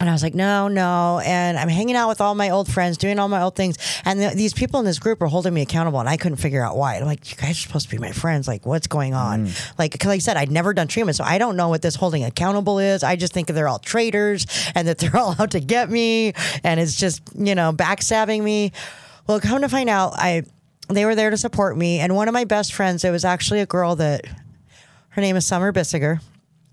[0.00, 1.20] And I was like, no, no.
[1.24, 3.76] And I'm hanging out with all my old friends, doing all my old things.
[4.04, 6.00] And th- these people in this group are holding me accountable.
[6.00, 6.96] And I couldn't figure out why.
[6.96, 8.48] I'm like, you guys are supposed to be my friends.
[8.48, 9.50] Like, what's going on?
[9.78, 11.14] Like, because like I said, I'd never done treatment.
[11.16, 13.04] So I don't know what this holding accountable is.
[13.04, 16.32] I just think they're all traitors and that they're all out to get me.
[16.64, 18.72] And it's just, you know, backstabbing me.
[19.28, 20.42] Well, come to find out, I
[20.88, 22.00] they were there to support me.
[22.00, 24.24] And one of my best friends, it was actually a girl that
[25.12, 26.20] her name is Summer Bissiger.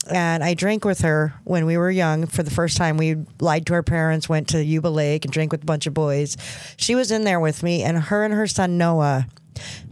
[0.09, 2.97] And I drank with her when we were young for the first time.
[2.97, 5.93] We lied to our parents, went to Yuba Lake and drank with a bunch of
[5.93, 6.35] boys.
[6.77, 9.27] She was in there with me, and her and her son Noah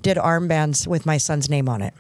[0.02, 1.94] did armbands with my son's name on it.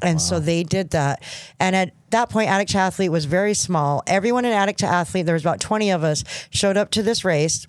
[0.00, 1.22] and so they did that.
[1.58, 4.02] And at that point, Addict II Athlete was very small.
[4.06, 7.24] Everyone in Addict II Athlete, there was about 20 of us, showed up to this
[7.24, 7.66] race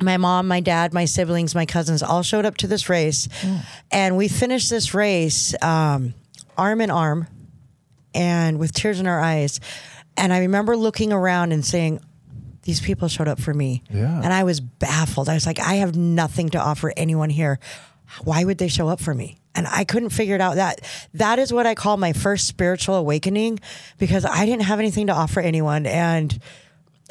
[0.00, 3.28] my mom, my dad, my siblings, my cousins all showed up to this race,
[3.90, 6.12] and we finished this race um,
[6.58, 7.26] arm in arm,
[8.16, 9.60] and with tears in our eyes.
[10.16, 12.00] And I remember looking around and saying,
[12.62, 14.20] "These people showed up for me," Yeah.
[14.24, 15.28] and I was baffled.
[15.28, 17.58] I was like, "I have nothing to offer anyone here.
[18.24, 20.56] Why would they show up for me?" And I couldn't figure it out.
[20.56, 20.80] That
[21.14, 23.58] that is what I call my first spiritual awakening
[23.98, 26.38] because I didn't have anything to offer anyone, and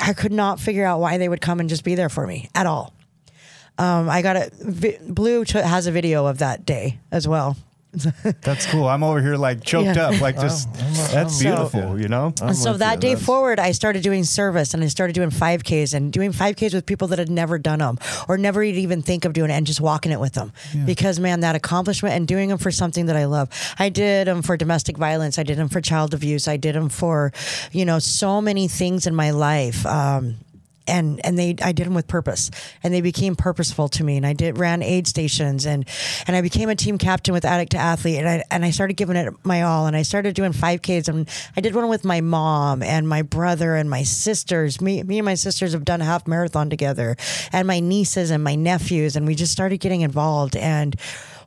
[0.02, 2.50] I could not figure out why they would come and just be there for me
[2.56, 2.94] at all.
[3.78, 7.58] Um, I got a vi- Blu has a video of that day as well.
[8.42, 8.88] That's cool.
[8.88, 10.08] I'm over here like choked Yeah.
[10.10, 10.72] up, like just
[11.12, 12.34] that's So- beautiful, you know.
[12.42, 13.00] I'm And so that you.
[13.02, 16.74] day That's- forward, I started doing service and I started doing 5Ks and doing 5Ks
[16.74, 19.66] with people that had never done them or never even think of doing it and
[19.68, 20.52] just walking it with them.
[20.86, 23.50] Because, man, that accomplishment and doing them for something that I love.
[23.80, 25.38] I did them for domestic violence.
[25.40, 26.48] I did them for child abuse.
[26.48, 27.32] I did them for,
[27.72, 29.86] you know, so many things in my life.
[29.86, 30.38] Um,
[30.88, 32.52] and and they I did them with purpose
[32.84, 35.88] and they became purposeful to me and I did ran aid stations and
[36.28, 38.94] and I became a team captain with Addict II Athlete and I and I started
[38.96, 42.22] giving it my all and I started doing 5Ks and I did one with my
[42.22, 44.82] mom and my brother and my sisters.
[44.82, 47.16] Me me and my sisters have done a half marathon together
[47.52, 50.96] and my nieces and my nephews and we just started getting involved and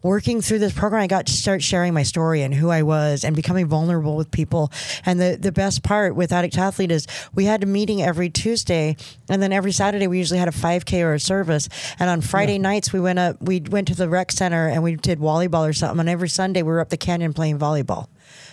[0.02, 3.24] working through this program, I got to start sharing my story and who I was
[3.24, 4.72] and becoming vulnerable with people.
[5.04, 8.96] And the, the best part with Addict Athlete is we had a meeting every Tuesday,
[9.28, 11.68] and then every Saturday we usually had a 5K or a service.
[11.98, 14.96] And on Friday nights we went up, we went to the rec center and we
[14.96, 16.00] did volleyball or something.
[16.00, 18.08] And every Sunday we were up the canyon playing volleyball.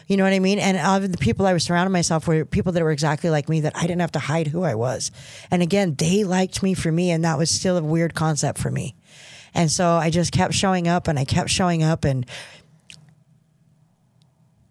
[0.07, 0.59] You know what I mean?
[0.59, 3.61] And of the people I was surrounding myself were people that were exactly like me
[3.61, 5.11] that I didn't have to hide who I was.
[5.49, 8.69] And again, they liked me for me, and that was still a weird concept for
[8.69, 8.95] me.
[9.55, 12.25] And so I just kept showing up and I kept showing up and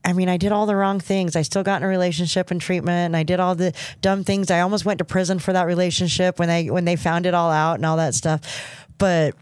[0.06, 1.34] I mean, I did all the wrong things.
[1.34, 3.72] I still got in a relationship and treatment and I did all the
[4.02, 4.50] dumb things.
[4.50, 7.50] I almost went to prison for that relationship when they when they found it all
[7.50, 8.86] out and all that stuff.
[8.98, 9.34] But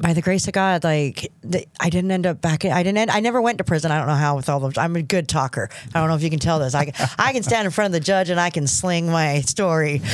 [0.00, 2.64] by the grace of God, like the, I didn't end up back.
[2.64, 2.98] I didn't.
[2.98, 3.90] End, I never went to prison.
[3.90, 4.76] I don't know how with all those.
[4.78, 5.68] I'm a good talker.
[5.94, 6.74] I don't know if you can tell this.
[6.74, 9.40] I can- I can stand in front of the judge and I can sling my
[9.42, 10.00] story.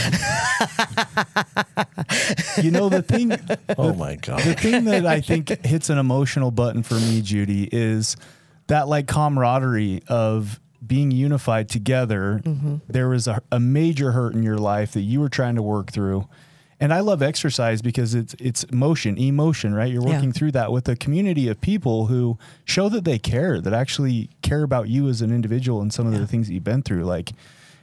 [2.62, 3.32] You know the thing
[3.78, 4.40] Oh my god.
[4.40, 8.16] the thing that I think hits an emotional button for me, Judy, is
[8.66, 12.40] that like camaraderie of being unified together.
[12.44, 12.76] Mm-hmm.
[12.88, 15.92] There was a, a major hurt in your life that you were trying to work
[15.92, 16.28] through.
[16.80, 19.90] And I love exercise because it's it's motion, emotion, right?
[19.92, 20.14] You're Yeah.
[20.14, 24.30] working through that with a community of people who show that they care, that actually
[24.42, 27.04] care about you as an individual and some of the things that you've been through.
[27.04, 27.32] Like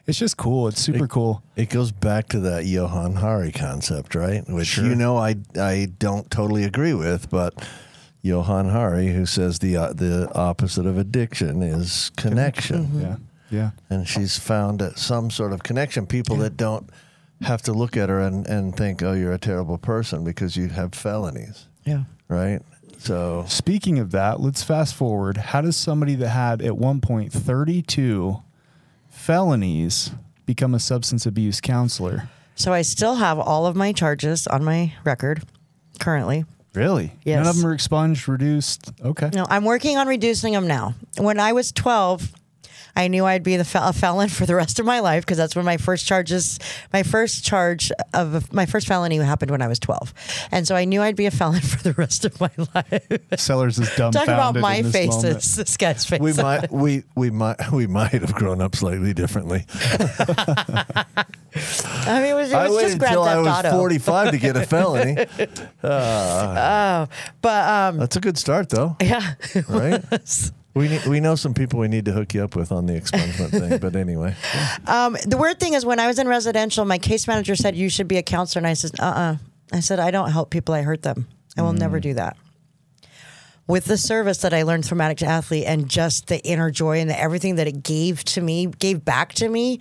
[0.07, 0.67] it's just cool.
[0.69, 1.41] It's super cool.
[1.57, 4.47] It goes back to that Johan Hari concept, right?
[4.47, 7.53] Which you know I I don't totally agree with, but
[8.21, 13.15] Johan Hari, who says the uh, the opposite of addiction is connection, Yeah.
[13.51, 13.71] Yeah.
[13.89, 16.05] and she's found that some sort of connection.
[16.07, 16.89] People that don't
[17.41, 20.69] have to look at her and, and think, oh, you're a terrible person because you
[20.69, 22.03] have felonies, Yeah.
[22.27, 22.61] right?
[22.97, 25.37] So Speaking of that, let's fast forward.
[25.37, 28.41] How does somebody that had at one point 32
[29.09, 30.11] felonies
[30.45, 32.29] become a substance abuse counselor?
[32.55, 35.43] So I still have all of my charges on my record
[35.99, 36.45] currently.
[36.73, 37.11] Really?
[37.23, 37.37] Yes.
[37.37, 38.91] None of them are expunged, reduced.
[39.03, 39.29] Okay.
[39.33, 40.93] No, I'm working on reducing them now.
[41.17, 42.31] When I was 12,
[42.95, 45.37] I knew I'd be the fel- a felon for the rest of my life because
[45.37, 46.59] that's when my first charges,
[46.93, 50.13] my first charge of my first felony happened when I was 12,
[50.51, 53.07] and so I knew I'd be a felon for the rest of my life.
[53.37, 54.33] Sellers is Talk dumbfounded.
[54.33, 55.41] about my in this faces, moment.
[55.55, 56.19] this guy's face.
[56.19, 59.65] we might we we might we might have grown up slightly differently.
[62.07, 63.71] I mean, it was, it I waited just until I was Auto.
[63.71, 65.15] 45 to get a felony.
[65.81, 67.09] But
[67.43, 69.35] um, That's a good start, though, yeah,
[69.69, 70.03] right?
[70.75, 72.99] We need, we know some people we need to hook you up with on the
[72.99, 74.35] expungement thing, but anyway,
[74.87, 77.89] Um, the weird thing is when I was in residential, my case manager said you
[77.89, 79.37] should be a counselor, and I said, "Uh, uh
[79.71, 81.27] I said I don't help people; I hurt them.
[81.57, 82.35] I will never do that."
[83.67, 86.99] With the service that I learned from Addict II Athlete and just the inner joy
[86.99, 89.79] and the, everything that it gave to me, gave back to me,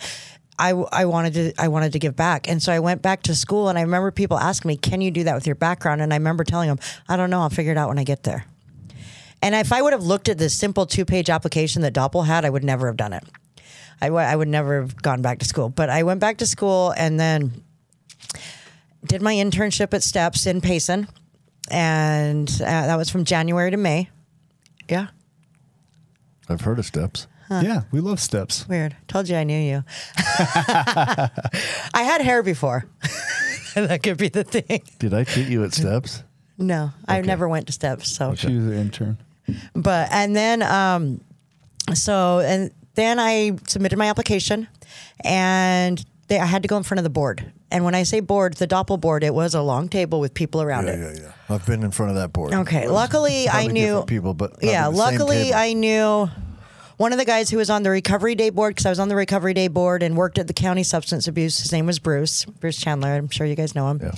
[0.58, 3.34] I, I wanted to I wanted to give back, and so I went back to
[3.34, 3.68] school.
[3.68, 6.16] And I remember people asking me, "Can you do that with your background?" And I
[6.16, 6.78] remember telling them,
[7.08, 7.40] "I don't know.
[7.40, 8.46] I'll figure it out when I get there."
[9.44, 12.46] And if I would have looked at this simple two page application that DOPL had,
[12.46, 13.24] I would never have done it.
[14.00, 15.68] I, w- I would never have gone back to school.
[15.68, 17.62] But I went back to school and then
[19.06, 21.08] did my internship at Steps in Payson.
[21.70, 24.08] And uh, that was from January to May.
[24.88, 25.08] Yeah.
[26.48, 27.26] I've heard of steps.
[27.50, 28.66] Yeah, we love steps.
[28.66, 28.96] Weird.
[29.06, 29.84] Told you I knew you.
[30.16, 31.30] I
[31.94, 32.86] had hair before.
[33.74, 34.82] that could be the thing.
[34.98, 36.24] Did I treat you at steps?
[36.58, 38.10] No, I never went to Steps.
[38.10, 39.18] So She was an intern.
[39.74, 41.20] But and then um
[41.94, 44.68] so and then i submitted my application
[45.20, 48.20] and they, i had to go in front of the board and when i say
[48.20, 51.20] board the DOPL board it was a long table with people around it yeah, yeah.
[51.48, 51.54] Yeah.
[51.54, 52.54] I've been in front of that board.
[52.54, 56.30] okay luckily i probably knew different people, but yeah luckily i knew
[56.96, 59.08] one of the guys who was on the recovery day board because i was on
[59.08, 62.44] the recovery day board and worked at the county substance abuse his name was bruce
[62.44, 64.12] bruce chandler i'm sure you guys know him.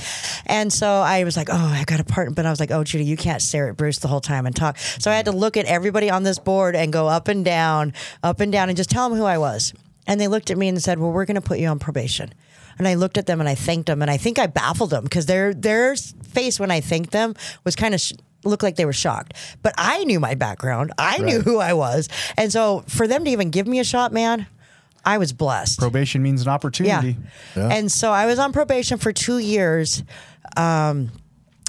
[0.46, 2.84] And so i was like oh i got a partner but i was like oh
[2.84, 4.78] judy you can't stare at bruce the whole time and talk.
[4.78, 7.92] So i had to look at everybody on this board and go up and down
[8.22, 9.72] up and down and just tell them who i was.
[10.06, 12.32] And they looked at me and said well we're going to put you on probation.
[12.78, 15.04] And I looked at them and I thanked them, and I think I baffled them
[15.04, 18.12] because their their face when I thanked them was kind of sh-
[18.44, 19.34] looked like they were shocked.
[19.62, 23.30] But I knew my background, I knew who I was, and so for them to
[23.30, 24.46] even give me a shot, man,
[25.04, 25.78] I was blessed.
[25.78, 26.54] Probation means an yeah.
[26.54, 27.16] opportunity.
[27.54, 30.02] and so I was on probation for two years.
[30.56, 31.10] Um,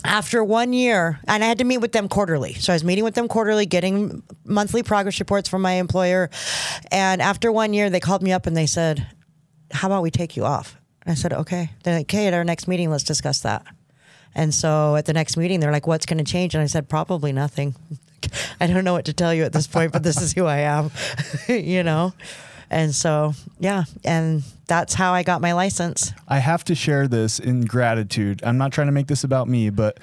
[0.03, 2.53] after one year, and I had to meet with them quarterly.
[2.53, 6.29] So I was meeting with them quarterly, getting monthly progress reports from my employer.
[6.91, 9.05] And after one year, they called me up and they said,
[9.71, 10.77] How about we take you off?
[11.05, 11.71] I said, Okay.
[11.83, 13.65] They're like, Okay, at our next meeting, let's discuss that.
[14.37, 16.55] And so at the next meeting, they're like, What's going to change?
[16.55, 17.75] And I said, Probably nothing.
[18.61, 20.59] I don't know what to tell you at this point, but this is who I
[20.59, 20.91] am,
[21.49, 22.13] you know?
[22.69, 23.85] And so, yeah.
[24.03, 26.13] And that's how I got my license.
[26.27, 28.41] I have to share this in gratitude.
[28.43, 29.99] I'm not trying to make this about me, but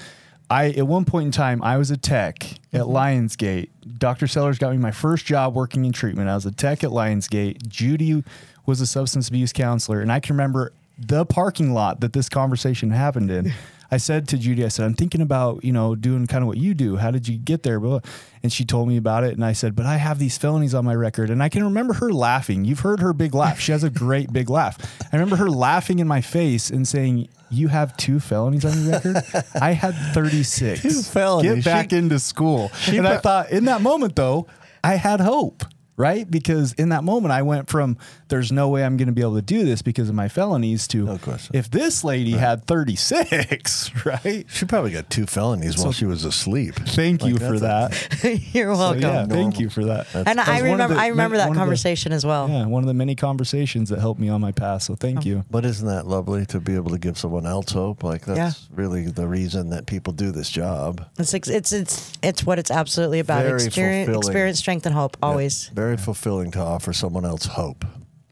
[0.50, 2.96] I at one point in time I was a tech at mm-hmm.
[2.96, 3.68] Lionsgate.
[3.98, 4.26] Dr.
[4.26, 6.28] Sellers got me my first job working in treatment.
[6.28, 7.66] I was a tech at Lionsgate.
[7.68, 8.24] Judy
[8.66, 12.90] was a substance abuse counselor, and I can remember the parking lot that this conversation
[12.90, 13.52] happened in.
[13.94, 16.58] I said to Judy, I said, I'm thinking about, you know, doing kind of what
[16.58, 16.96] you do.
[16.96, 17.78] How did you get there?
[17.78, 18.10] Blah, blah.
[18.42, 19.34] And she told me about it.
[19.34, 21.30] And I said, but I have these felonies on my record.
[21.30, 22.64] And I can remember her laughing.
[22.64, 23.60] You've heard her big laugh.
[23.60, 24.76] She has a great big laugh.
[25.12, 28.92] I remember her laughing in my face and saying, you have two felonies on your
[28.92, 29.16] record?
[29.60, 30.82] I had 36.
[30.82, 31.54] Two felonies.
[31.56, 32.72] Get back She- into school.
[32.88, 34.48] and I thought, in that moment, though,
[34.82, 35.64] I had hope.
[35.96, 36.28] Right?
[36.28, 39.36] Because in that moment, I went from there's no way I'm going to be able
[39.36, 41.54] to do this because of my felonies to No question.
[41.54, 44.44] if this lady had 36, right?
[44.48, 46.74] She probably got two felonies while she was asleep.
[46.74, 48.40] Thank Like, you for that's that.
[48.54, 49.00] You're So, welcome.
[49.02, 50.12] yeah, thank you for that.
[50.14, 52.48] And I remember, the- I remember that one of the- conversation as well.
[52.48, 54.82] Yeah, one of the many conversations that helped me on my path.
[54.82, 55.22] So thank oh.
[55.22, 55.44] you.
[55.50, 58.02] But isn't that lovely to be able to give someone else hope?
[58.02, 58.52] Like that's Yeah.
[58.74, 61.06] really the reason that people do this job.
[61.18, 63.44] It's ex- it's it's it's what it's absolutely about.
[63.44, 64.28] Very Experience, fulfilling.
[64.28, 65.16] experience, strength, and hope.
[65.22, 65.70] Always.
[65.84, 67.84] Very fulfilling to offer someone else hope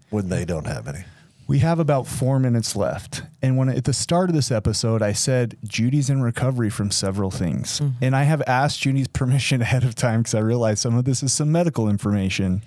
[0.09, 1.05] when they don't have any.
[1.47, 3.25] We have about four minutes left.
[3.43, 7.31] And when at the start of this episode, I said Judy's in recovery from several
[7.31, 7.81] things.
[7.81, 8.05] Mm-hmm.
[8.05, 11.23] And I have asked Judy's permission ahead of time because I realized some of this
[11.23, 12.63] is some medical information.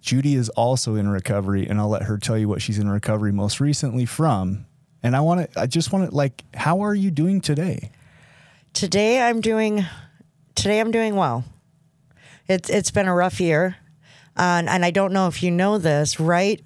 [0.00, 3.30] Judy is also in recovery, and I'll let her tell you what she's in recovery
[3.30, 4.66] most recently from.
[5.04, 7.92] And I want to, I just want to, like, how are you doing today?
[8.72, 9.86] Today I'm doing.
[10.56, 11.44] Today I'm doing well.
[12.48, 13.76] It's it's been a rough year,
[14.36, 16.60] Uh, and and I don't know if you know this, right?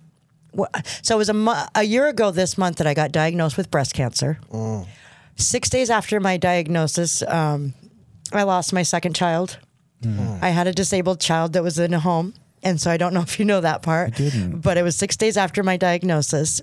[1.02, 3.70] So it was a mo- a year ago this month that I got diagnosed with
[3.70, 4.38] breast cancer.
[4.52, 4.86] Mm.
[5.36, 7.74] Six days after my diagnosis, um,
[8.32, 9.58] I lost my second child.
[10.02, 10.42] Mm.
[10.42, 12.34] I had a disabled child that was in a home.
[12.62, 14.14] And so I don't know if you know that part.
[14.14, 14.60] didn't.
[14.60, 16.62] But it was six days after my diagnosis.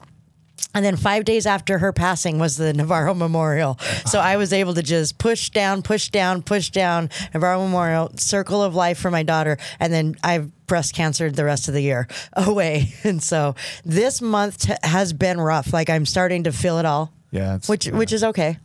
[0.74, 3.78] And then five days after her passing was the Navarro Memorial.
[4.06, 8.64] So I was able to just push down, push down, push down Navarro Memorial, circle
[8.64, 9.58] of life for my daughter.
[9.80, 12.94] And then I've breast cancer the rest of the year away.
[13.04, 15.74] And so this month t- has been rough.
[15.74, 17.12] Like I'm starting to feel it all.
[17.30, 17.98] Yeah, which yeah.
[17.98, 18.58] which is okay.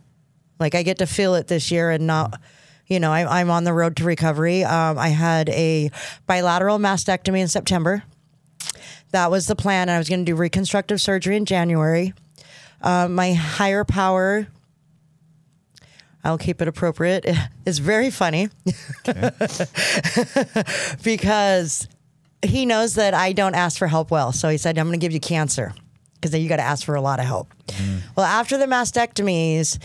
[0.57, 2.39] Like I get to feel it this year and not,
[2.87, 4.63] you know, I, I'm on the road to recovery.
[4.63, 5.91] Um, I had a
[6.27, 8.03] bilateral mastectomy in September.
[9.11, 9.89] That was the plan.
[9.89, 12.13] I was going to do reconstructive surgery in January.
[12.81, 14.47] Uh, my higher power,
[16.23, 17.25] I'll keep it appropriate,
[17.65, 18.47] It's very funny
[21.03, 21.87] because
[22.45, 24.31] he knows that I don't ask for help well.
[24.31, 25.73] So he said, I'm going to give you cancer
[26.15, 27.53] because then you got to ask for a lot of help.
[27.67, 28.01] Mm.
[28.15, 29.81] Well, after the mastectomies,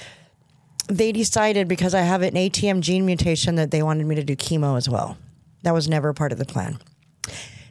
[0.89, 4.37] they decided because I have an ATM gene mutation that they wanted me to do
[4.37, 5.17] chemo as well.
[5.63, 6.79] That was never part of the plan.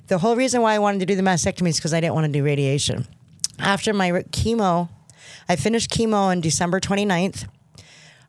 [0.07, 2.25] The whole reason why I wanted to do the mastectomy is because I didn't want
[2.25, 3.07] to do radiation.
[3.59, 4.89] after my chemo,
[5.47, 7.47] I finished chemo on December 29th.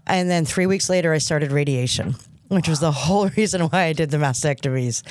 [0.07, 2.17] And then three weeks later, I started radiation,
[2.49, 5.03] which was the whole reason why I did the mastectomies.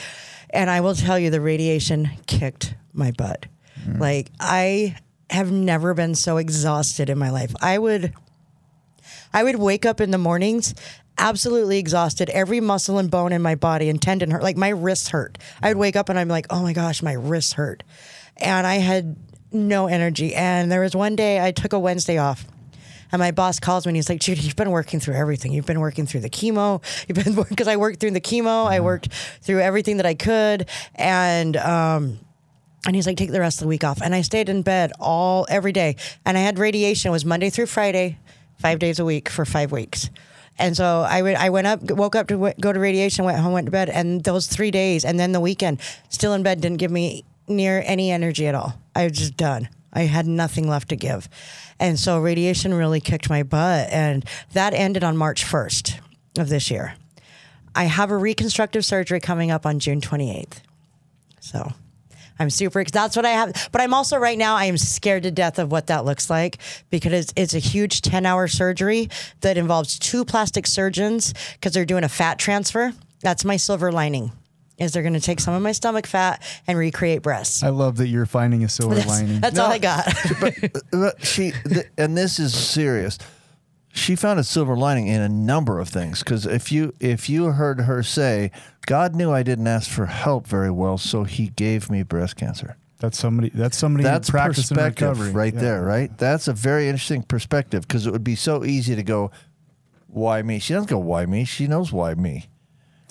[0.53, 3.45] And I will tell you, the radiation kicked my butt.
[3.85, 3.99] Mm.
[3.99, 4.97] Like, I
[5.29, 7.53] have never been so exhausted in my life.
[7.61, 8.13] I would.
[9.33, 10.75] I would wake up in the mornings
[11.17, 14.43] absolutely exhausted, every muscle and bone in my body and tendon hurt.
[14.43, 15.37] Like my wrists hurt.
[15.61, 17.83] I would wake up and I'm like, oh my gosh, my wrists hurt.
[18.37, 19.15] And I had
[19.51, 20.33] no energy.
[20.33, 22.45] And there was one day I took a Wednesday off.
[23.11, 25.51] And my boss calls me and he's like, Judy, you've been working through everything.
[25.51, 26.81] You've been working through the chemo.
[27.07, 28.67] You've been because I worked through the chemo.
[28.67, 30.67] I worked through everything that I could.
[30.95, 32.19] And um
[32.85, 34.01] and he's like, take the rest of the week off.
[34.01, 35.97] And I stayed in bed all every day.
[36.25, 37.09] And I had radiation.
[37.09, 38.17] It was Monday through Friday,
[38.57, 40.09] five days a week for five weeks.
[40.57, 43.39] And so I went, I went up, woke up to w- go to radiation, went
[43.39, 43.89] home, went to bed.
[43.89, 47.83] And those three days, and then the weekend, still in bed, didn't give me near
[47.85, 48.73] any energy at all.
[48.95, 49.69] I was just done.
[49.93, 51.27] I had nothing left to give.
[51.81, 53.89] And so radiation really kicked my butt.
[53.89, 54.23] And
[54.53, 55.99] that ended on March 1st
[56.37, 56.93] of this year.
[57.73, 60.61] I have a reconstructive surgery coming up on June 28th.
[61.39, 61.73] So
[62.37, 65.31] I'm super that's what I have but I'm also right now I am scared to
[65.31, 66.57] death of what that looks like
[66.89, 69.09] because it's, it's a huge 10 hour surgery
[69.41, 74.31] that involves two plastic surgeons because they're doing a fat transfer that's my silver lining
[74.81, 77.97] is they're going to take some of my stomach fat and recreate breasts I love
[77.97, 79.39] that you're finding a silver that's, lining.
[79.39, 80.05] that's all I got
[80.41, 80.53] But
[80.93, 83.17] uh, uh, she th- and this is serious.
[83.93, 87.47] She found a silver lining in a number of things because if you if you
[87.47, 88.51] heard her say,
[88.85, 92.77] "God knew I didn't ask for help very well, so He gave me breast cancer."
[92.99, 93.49] That's somebody.
[93.53, 94.05] That's somebody.
[94.05, 95.31] That's practicing perspective recovery.
[95.33, 95.59] right Yeah.
[95.59, 96.17] there, right?
[96.17, 99.29] That's a very interesting perspective because it would be so easy to go,
[100.07, 102.47] "Why me?" She doesn't go, "Why me?" She knows why me.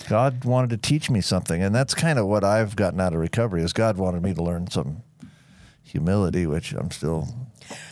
[0.07, 3.19] God wanted to teach me something, and that's kind of what I've gotten out of
[3.19, 3.63] recovery.
[3.63, 5.03] Is God wanted me to learn some
[5.83, 7.27] humility, which I'm still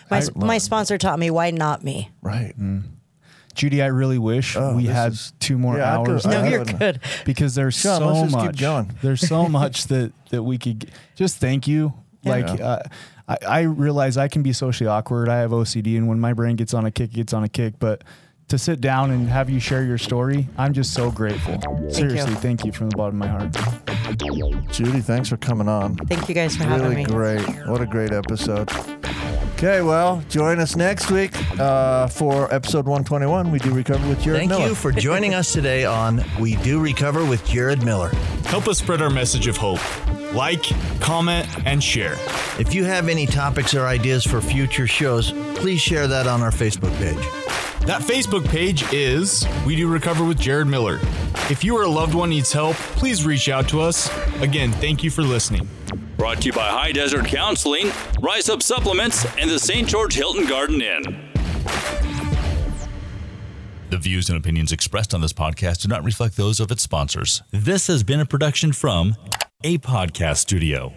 [0.09, 2.53] my, my sponsor taught me why not me right.
[3.55, 6.25] Judy, I really wish Oh, we had is- two more Yeah, I'd go- hours.
[6.25, 8.59] I no you're good because there's Sean, so let's just keep much.
[8.61, 8.91] going.
[9.01, 11.93] There's so much that that we could g- just thank you.
[12.23, 12.65] Like Yeah.
[12.65, 12.83] uh,
[13.27, 15.27] I, I realize I can be socially awkward.
[15.29, 17.49] I have OCD, and when my brain gets on a kick, it gets on a
[17.49, 17.79] kick.
[17.79, 18.03] But
[18.49, 21.59] to sit down and have you share your story, I'm just so grateful.
[21.89, 24.71] Seriously, thank you from the bottom of my heart.
[24.71, 25.95] Judy, thanks for coming on.
[25.95, 27.05] thank you guys for having me.
[27.05, 27.67] Really great.
[27.67, 28.69] What a great episode.
[29.53, 33.51] Okay, well, join us next week uh, for episode 121.
[33.51, 34.61] We do recover with Jared Thank Miller.
[34.61, 38.09] Thank you for joining us today on We Do Recover with Jared Miller.
[38.45, 39.81] Help us spread our message of hope.
[40.33, 40.63] Like,
[41.01, 42.15] comment, and share.
[42.57, 46.51] If you have any topics or ideas for future shows, please share that on our
[46.51, 47.68] Facebook page.
[47.89, 50.99] That Facebook page is We Do Recover with Jared Miller.
[51.49, 54.11] If you or a loved one needs help, please reach out to us.
[54.43, 55.67] Again, thank you for listening.
[56.15, 57.89] Brought to you by High Desert Counseling,
[58.21, 59.87] Rise Up Supplements, and the St.
[59.87, 61.31] George Hilton Garden Inn.
[63.89, 67.41] The views and opinions expressed on this podcast do not reflect those of its sponsors.
[67.49, 69.15] This has been a production from
[69.63, 70.93] a podcast studio.